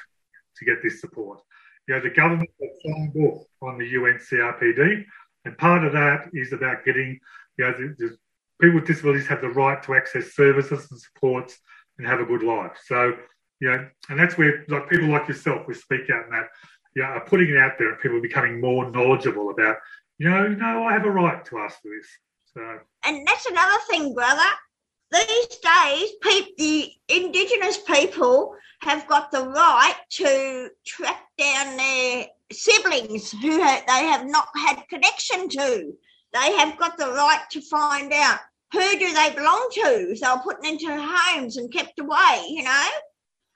to 0.57 0.65
get 0.65 0.83
this 0.83 1.01
support. 1.01 1.39
You 1.87 1.95
know, 1.95 2.01
the 2.01 2.11
government 2.11 2.51
has 2.61 2.69
signed 2.85 3.15
off 3.25 3.43
on 3.63 3.79
the 3.79 3.87
UN 3.87 4.19
CRPD, 4.19 5.05
and 5.45 5.57
part 5.57 5.83
of 5.83 5.93
that 5.93 6.29
is 6.33 6.53
about 6.53 6.85
getting, 6.85 7.19
you 7.57 7.65
know, 7.65 7.73
the 7.97 8.17
people 8.59 8.75
with 8.75 8.87
disabilities 8.87 9.27
have 9.27 9.41
the 9.41 9.49
right 9.49 9.81
to 9.83 9.95
access 9.95 10.33
services 10.33 10.87
and 10.91 10.99
supports 10.99 11.57
and 11.97 12.07
have 12.07 12.19
a 12.19 12.25
good 12.25 12.43
life. 12.43 12.77
So, 12.85 13.13
you 13.59 13.69
know, 13.69 13.87
and 14.09 14.19
that's 14.19 14.37
where 14.37 14.65
like 14.67 14.89
people 14.89 15.09
like 15.09 15.27
yourself 15.27 15.65
who 15.65 15.73
speak 15.73 16.09
out 16.13 16.25
in 16.25 16.31
that, 16.31 16.47
you 16.95 17.03
know, 17.03 17.09
are 17.09 17.25
putting 17.25 17.49
it 17.49 17.57
out 17.57 17.73
there 17.77 17.91
and 17.91 17.99
people 17.99 18.17
are 18.17 18.21
becoming 18.21 18.61
more 18.61 18.89
knowledgeable 18.89 19.49
about, 19.49 19.77
you 20.17 20.29
know, 20.29 20.47
no, 20.47 20.83
I 20.83 20.93
have 20.93 21.05
a 21.05 21.11
right 21.11 21.43
to 21.45 21.59
ask 21.59 21.81
for 21.81 21.89
this. 21.89 22.07
So 22.53 22.79
And 23.05 23.25
that's 23.27 23.45
another 23.45 23.77
thing, 23.89 24.13
brother. 24.13 24.41
These 25.11 25.47
days, 25.47 26.11
peop 26.21 26.57
the 26.57 26.91
Indigenous 27.07 27.79
people 27.79 28.55
have 28.81 29.07
got 29.07 29.31
the 29.31 29.47
right 29.47 29.95
to 30.11 30.69
track 30.85 31.23
down 31.37 31.77
their 31.77 32.27
siblings 32.51 33.31
who 33.31 33.61
ha- 33.61 33.83
they 33.87 34.05
have 34.05 34.27
not 34.27 34.47
had 34.55 34.83
connection 34.87 35.49
to. 35.49 35.93
They 36.33 36.53
have 36.57 36.77
got 36.77 36.97
the 36.97 37.07
right 37.07 37.43
to 37.51 37.61
find 37.61 38.13
out 38.13 38.39
who 38.71 38.99
do 38.99 39.13
they 39.13 39.31
belong 39.35 39.69
to. 39.73 40.15
So 40.15 40.25
they're 40.25 40.43
put 40.43 40.65
into 40.65 40.87
homes 40.89 41.57
and 41.57 41.71
kept 41.71 41.99
away, 41.99 42.45
you 42.47 42.63
know. 42.63 42.87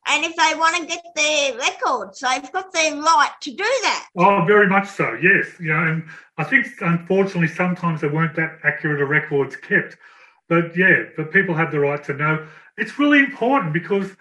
And 0.07 0.25
if 0.25 0.35
they 0.35 0.59
want 0.59 0.75
to 0.77 0.85
get 0.85 1.03
their 1.15 1.57
records, 1.57 2.19
they've 2.19 2.51
got 2.51 2.73
their 2.73 2.95
right 2.95 3.31
to 3.41 3.51
do 3.51 3.63
that. 3.63 4.07
Oh, 4.17 4.43
very 4.45 4.67
much 4.67 4.87
so. 4.89 5.13
Yes, 5.21 5.47
you 5.59 5.71
know, 5.71 5.83
and 5.83 6.03
I 6.37 6.43
think 6.43 6.67
unfortunately 6.81 7.47
sometimes 7.47 8.01
there 8.01 8.13
weren't 8.13 8.35
that 8.35 8.59
accurate 8.63 9.01
of 9.01 9.09
records 9.09 9.55
kept. 9.55 9.97
But 10.49 10.75
yeah, 10.75 11.03
but 11.15 11.31
people 11.31 11.55
have 11.55 11.71
the 11.71 11.79
right 11.79 12.03
to 12.03 12.13
know. 12.13 12.45
It's 12.77 12.99
really 12.99 13.19
important 13.19 13.71
because 13.71 14.11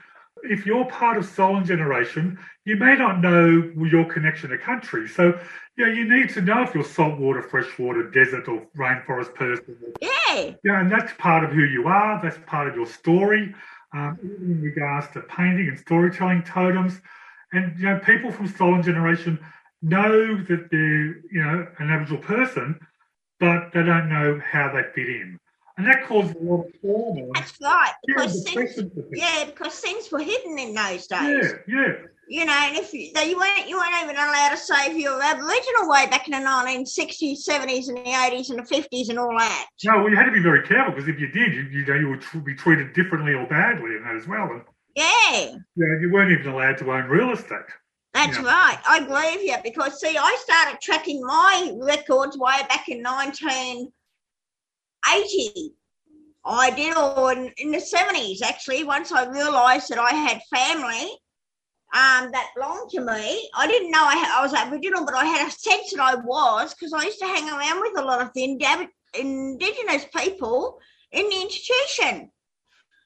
if 0.44 0.66
you're 0.66 0.84
part 0.86 1.16
of 1.16 1.24
Stolen 1.24 1.64
generation, 1.64 2.38
you 2.64 2.76
may 2.76 2.96
not 2.96 3.20
know 3.20 3.70
your 3.76 4.04
connection 4.04 4.50
to 4.50 4.58
country. 4.58 5.08
So 5.08 5.38
yeah, 5.76 5.86
you 5.86 6.04
need 6.04 6.30
to 6.30 6.42
know 6.42 6.62
if 6.62 6.74
you're 6.74 6.84
saltwater, 6.84 7.42
freshwater, 7.42 8.10
desert, 8.10 8.48
or 8.48 8.66
rainforest 8.76 9.34
person. 9.34 9.76
Yeah. 10.00 10.52
Yeah, 10.64 10.80
and 10.80 10.90
that's 10.90 11.12
part 11.18 11.44
of 11.44 11.50
who 11.50 11.64
you 11.64 11.86
are. 11.86 12.20
That's 12.22 12.38
part 12.46 12.68
of 12.68 12.74
your 12.74 12.86
story. 12.86 13.54
Um, 13.94 14.18
in 14.22 14.62
regards 14.62 15.08
to 15.12 15.20
painting 15.20 15.68
and 15.68 15.78
storytelling 15.78 16.44
totems, 16.44 17.00
and 17.52 17.78
you 17.78 17.84
know, 17.84 17.98
people 17.98 18.30
from 18.30 18.48
Stolen 18.48 18.82
Generation 18.82 19.38
know 19.82 20.36
that 20.44 20.68
they're 20.70 21.06
you 21.30 21.42
know 21.42 21.66
an 21.78 21.90
Aboriginal 21.90 22.22
person, 22.22 22.80
but 23.38 23.70
they 23.74 23.82
don't 23.82 24.08
know 24.08 24.40
how 24.50 24.72
they 24.72 24.82
fit 24.94 25.08
in, 25.08 25.38
and 25.78 25.86
that 25.86 26.04
caused 26.06 26.34
a 26.36 26.38
lot 26.40 26.66
of 26.66 26.80
trauma. 26.80 27.26
That's 27.34 27.52
right. 27.62 27.92
Because 28.06 28.42
things, 28.44 28.74
depression 28.74 28.90
for 28.90 29.02
people. 29.02 29.10
yeah, 29.14 29.44
because 29.46 29.78
things 29.80 30.10
were 30.12 30.20
hidden 30.20 30.58
in 30.58 30.74
those 30.74 31.06
days. 31.06 31.08
yeah, 31.08 31.48
yeah. 31.68 31.92
You 32.28 32.46
know, 32.46 32.52
and 32.52 32.76
if 32.76 32.94
you, 32.94 33.12
they- 33.14 33.28
you 33.30 33.36
weren't 33.36 33.68
you 33.68 33.76
weren't 33.76 33.94
even 34.02 34.16
allowed 34.16 34.50
to 34.50 34.56
say 34.56 34.90
if 34.90 34.96
you 34.96 35.10
were 35.10 35.20
Aboriginal 35.22 35.88
way 35.88 36.06
back 36.08 36.26
in 36.28 36.32
the 36.32 36.38
nineteen 36.38 36.86
sixties, 36.86 37.44
seventies, 37.44 37.88
and 37.88 37.98
the 37.98 38.08
eighties, 38.24 38.48
and 38.50 38.58
the 38.58 38.64
fifties, 38.64 39.08
and 39.08 39.18
all 39.18 39.36
that. 39.36 39.66
No, 39.84 39.98
well, 39.98 40.08
you 40.10 40.16
had 40.16 40.26
to 40.26 40.32
be 40.32 40.40
very 40.40 40.62
careful 40.66 40.92
because 40.94 41.08
if 41.08 41.18
you 41.20 41.26
did, 41.28 41.52
you, 41.52 41.62
you 41.64 41.84
know, 41.84 41.94
you 41.94 42.08
would 42.10 42.44
be 42.44 42.54
treated 42.54 42.92
differently 42.94 43.34
or 43.34 43.46
badly 43.48 43.96
in 43.96 44.02
that 44.04 44.16
as 44.16 44.26
well. 44.28 44.44
And 44.50 44.62
Yeah, 44.94 45.56
you, 45.74 45.98
you 46.00 46.10
weren't 46.12 46.30
even 46.32 46.52
allowed 46.52 46.78
to 46.78 46.92
own 46.92 47.04
real 47.08 47.32
estate. 47.32 47.58
that's 48.14 48.38
Yeah. 48.38 48.44
right. 48.44 48.78
I 48.86 49.00
believe 49.00 49.42
you 49.42 49.56
because 49.62 50.00
see, 50.00 50.16
I 50.16 50.36
started 50.44 50.80
tracking 50.80 51.20
my 51.26 51.72
records 51.82 52.38
way 52.38 52.54
back 52.68 52.88
in 52.88 53.02
nineteen 53.02 53.92
eighty. 55.14 55.74
I 56.44 56.70
did 56.70 56.96
all 56.96 57.28
in, 57.28 57.52
in 57.58 57.70
the 57.70 57.80
seventies 57.80 58.42
actually. 58.42 58.84
Once 58.84 59.12
I 59.12 59.28
realised 59.28 59.88
that 59.90 59.98
I 59.98 60.10
had 60.10 60.42
family 60.52 61.10
um, 61.94 62.32
that 62.32 62.50
belonged 62.54 62.90
to 62.90 63.00
me, 63.00 63.50
I 63.54 63.66
didn't 63.66 63.90
know 63.90 64.02
I, 64.02 64.16
had, 64.16 64.38
I 64.38 64.42
was 64.42 64.54
Aboriginal, 64.54 65.04
but 65.04 65.14
I 65.14 65.24
had 65.24 65.46
a 65.46 65.50
sense 65.50 65.92
that 65.92 66.00
I 66.00 66.14
was 66.16 66.74
because 66.74 66.92
I 66.92 67.04
used 67.04 67.18
to 67.20 67.26
hang 67.26 67.48
around 67.48 67.80
with 67.80 67.98
a 67.98 68.04
lot 68.04 68.22
of 68.22 68.30
the 68.34 68.44
Indi- 68.44 68.88
Indigenous 69.14 70.06
people 70.16 70.78
in 71.12 71.28
the 71.28 71.42
institution. 71.42 72.30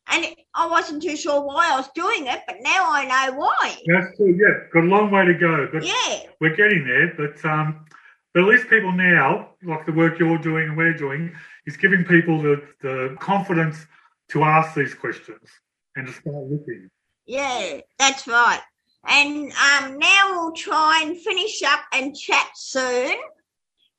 And 0.08 0.24
it, 0.24 0.38
I 0.54 0.68
wasn't 0.68 1.02
too 1.02 1.16
sure 1.16 1.42
why 1.42 1.72
I 1.72 1.76
was 1.76 1.90
doing 1.94 2.28
it, 2.28 2.42
but 2.46 2.58
now 2.60 2.86
I 2.88 3.04
know 3.06 3.38
why. 3.38 3.76
True. 4.16 4.38
Yeah, 4.38 4.68
got 4.72 4.84
a 4.84 4.86
long 4.86 5.10
way 5.10 5.26
to 5.26 5.34
go, 5.34 5.68
but 5.72 5.84
Yeah, 5.84 6.30
we're 6.40 6.54
getting 6.54 6.86
there. 6.86 7.12
But 7.16 7.44
um, 7.44 7.86
but 8.32 8.42
at 8.42 8.48
least 8.48 8.68
people 8.68 8.92
now, 8.92 9.54
like 9.64 9.84
the 9.84 9.92
work 9.92 10.18
you're 10.20 10.38
doing 10.38 10.68
and 10.68 10.76
we're 10.76 10.94
doing, 10.94 11.34
is 11.66 11.76
giving 11.76 12.04
people 12.04 12.40
the, 12.40 12.62
the 12.80 13.16
confidence 13.20 13.86
to 14.28 14.44
ask 14.44 14.74
these 14.74 14.94
questions 14.94 15.48
and 15.96 16.06
to 16.06 16.12
start 16.12 16.36
looking. 16.36 16.88
yeah, 17.26 17.80
that's 17.98 18.26
right. 18.26 18.60
And 19.08 19.52
um, 19.52 19.98
now 19.98 20.32
we'll 20.32 20.52
try 20.52 21.02
and 21.04 21.20
finish 21.20 21.62
up 21.62 21.80
and 21.92 22.16
chat 22.16 22.48
soon. 22.54 23.14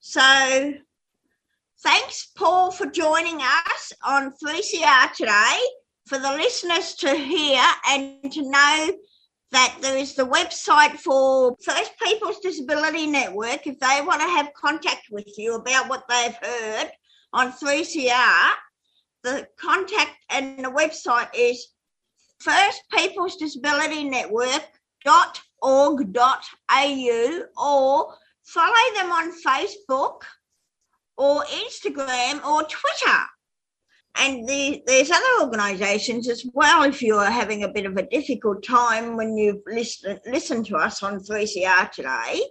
So 0.00 0.74
thanks, 1.82 2.30
Paul, 2.36 2.70
for 2.70 2.86
joining 2.86 3.40
us 3.40 3.92
on 4.04 4.32
3CR 4.44 5.12
today. 5.12 5.58
For 6.06 6.18
the 6.18 6.32
listeners 6.32 6.94
to 6.96 7.14
hear 7.14 7.62
and 7.86 8.32
to 8.32 8.42
know 8.42 8.92
that 9.50 9.76
there 9.80 9.96
is 9.96 10.14
the 10.14 10.26
website 10.26 10.98
for 10.98 11.56
First 11.62 11.92
People's 12.02 12.38
Disability 12.40 13.06
Network 13.06 13.66
if 13.66 13.78
they 13.78 14.00
want 14.02 14.20
to 14.20 14.28
have 14.28 14.52
contact 14.54 15.08
with 15.10 15.26
you 15.36 15.54
about 15.54 15.88
what 15.88 16.04
they've 16.08 16.36
heard 16.42 16.90
on 17.32 17.52
3CR. 17.52 18.52
The 19.24 19.48
contact 19.60 20.12
and 20.30 20.64
the 20.64 20.70
website 20.70 21.28
is 21.34 21.68
First 22.40 22.82
People's 22.96 23.36
Disability 23.36 24.04
Network 24.04 24.62
dot 25.04 25.40
org 25.60 26.12
dot 26.12 26.44
au 26.70 27.42
or 27.56 28.14
follow 28.44 28.94
them 28.96 29.10
on 29.12 29.32
Facebook 29.42 30.22
or 31.16 31.42
Instagram 31.44 32.44
or 32.44 32.62
Twitter. 32.62 33.18
And 34.20 34.48
the, 34.48 34.82
there's 34.86 35.10
other 35.10 35.42
organisations 35.42 36.28
as 36.28 36.44
well. 36.52 36.82
If 36.82 37.02
you 37.02 37.16
are 37.16 37.30
having 37.30 37.62
a 37.62 37.68
bit 37.68 37.86
of 37.86 37.96
a 37.96 38.06
difficult 38.08 38.64
time 38.64 39.16
when 39.16 39.36
you 39.36 39.62
listen 39.66 40.18
listened 40.26 40.66
to 40.66 40.76
us 40.76 41.02
on 41.02 41.20
3CR 41.20 41.90
today, 41.92 42.42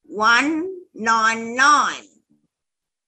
199. 0.05 2.03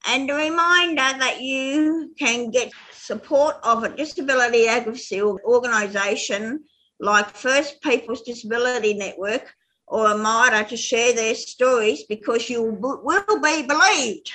And 0.08 0.30
a 0.30 0.36
reminder 0.36 0.96
that 0.96 1.42
you 1.42 2.14
can 2.18 2.52
get 2.52 2.72
support 2.92 3.56
of 3.64 3.84
a 3.84 3.96
disability 3.96 4.68
advocacy 4.68 5.22
organisation 5.22 6.64
like 7.00 7.30
First 7.30 7.82
People's 7.82 8.22
Disability 8.22 8.94
Network 8.94 9.54
or 9.88 10.08
a 10.08 10.14
Amida 10.14 10.68
to 10.70 10.78
share 10.78 11.14
their 11.14 11.36
stories 11.36 12.04
because 12.04 12.50
you 12.50 12.64
will 12.64 13.42
be 13.42 13.64
believed. 13.64 14.32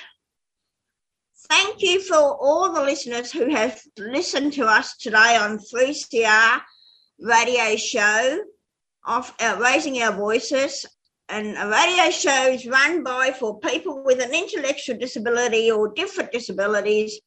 Thank 1.51 1.83
you 1.83 2.01
for 2.01 2.15
all 2.15 2.73
the 2.73 2.81
listeners 2.81 3.33
who 3.33 3.51
have 3.51 3.81
listened 3.99 4.53
to 4.53 4.67
us 4.67 4.97
today 4.97 5.37
on 5.37 5.59
3CR 5.59 6.61
radio 7.19 7.75
show 7.75 8.45
of 9.05 9.35
uh, 9.41 9.59
Raising 9.61 10.01
Our 10.01 10.13
Voices 10.13 10.87
and 11.29 11.57
a 11.59 11.67
radio 11.67 12.09
show 12.13 12.53
is 12.53 12.69
run 12.69 13.03
by 13.03 13.33
for 13.33 13.59
people 13.59 14.05
with 14.05 14.21
an 14.23 14.33
intellectual 14.33 14.97
disability 14.97 15.73
or 15.73 15.93
different 15.93 16.31
disabilities. 16.31 17.21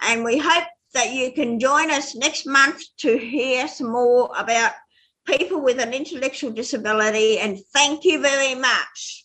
And 0.00 0.24
we 0.24 0.38
hope 0.38 0.64
that 0.94 1.12
you 1.12 1.30
can 1.30 1.60
join 1.60 1.92
us 1.92 2.16
next 2.16 2.46
month 2.46 2.82
to 2.98 3.16
hear 3.16 3.68
some 3.68 3.92
more 3.92 4.28
about 4.36 4.72
people 5.24 5.60
with 5.60 5.78
an 5.78 5.94
intellectual 5.94 6.50
disability. 6.50 7.38
And 7.38 7.60
thank 7.72 8.04
you 8.04 8.20
very 8.20 8.56
much. 8.56 9.24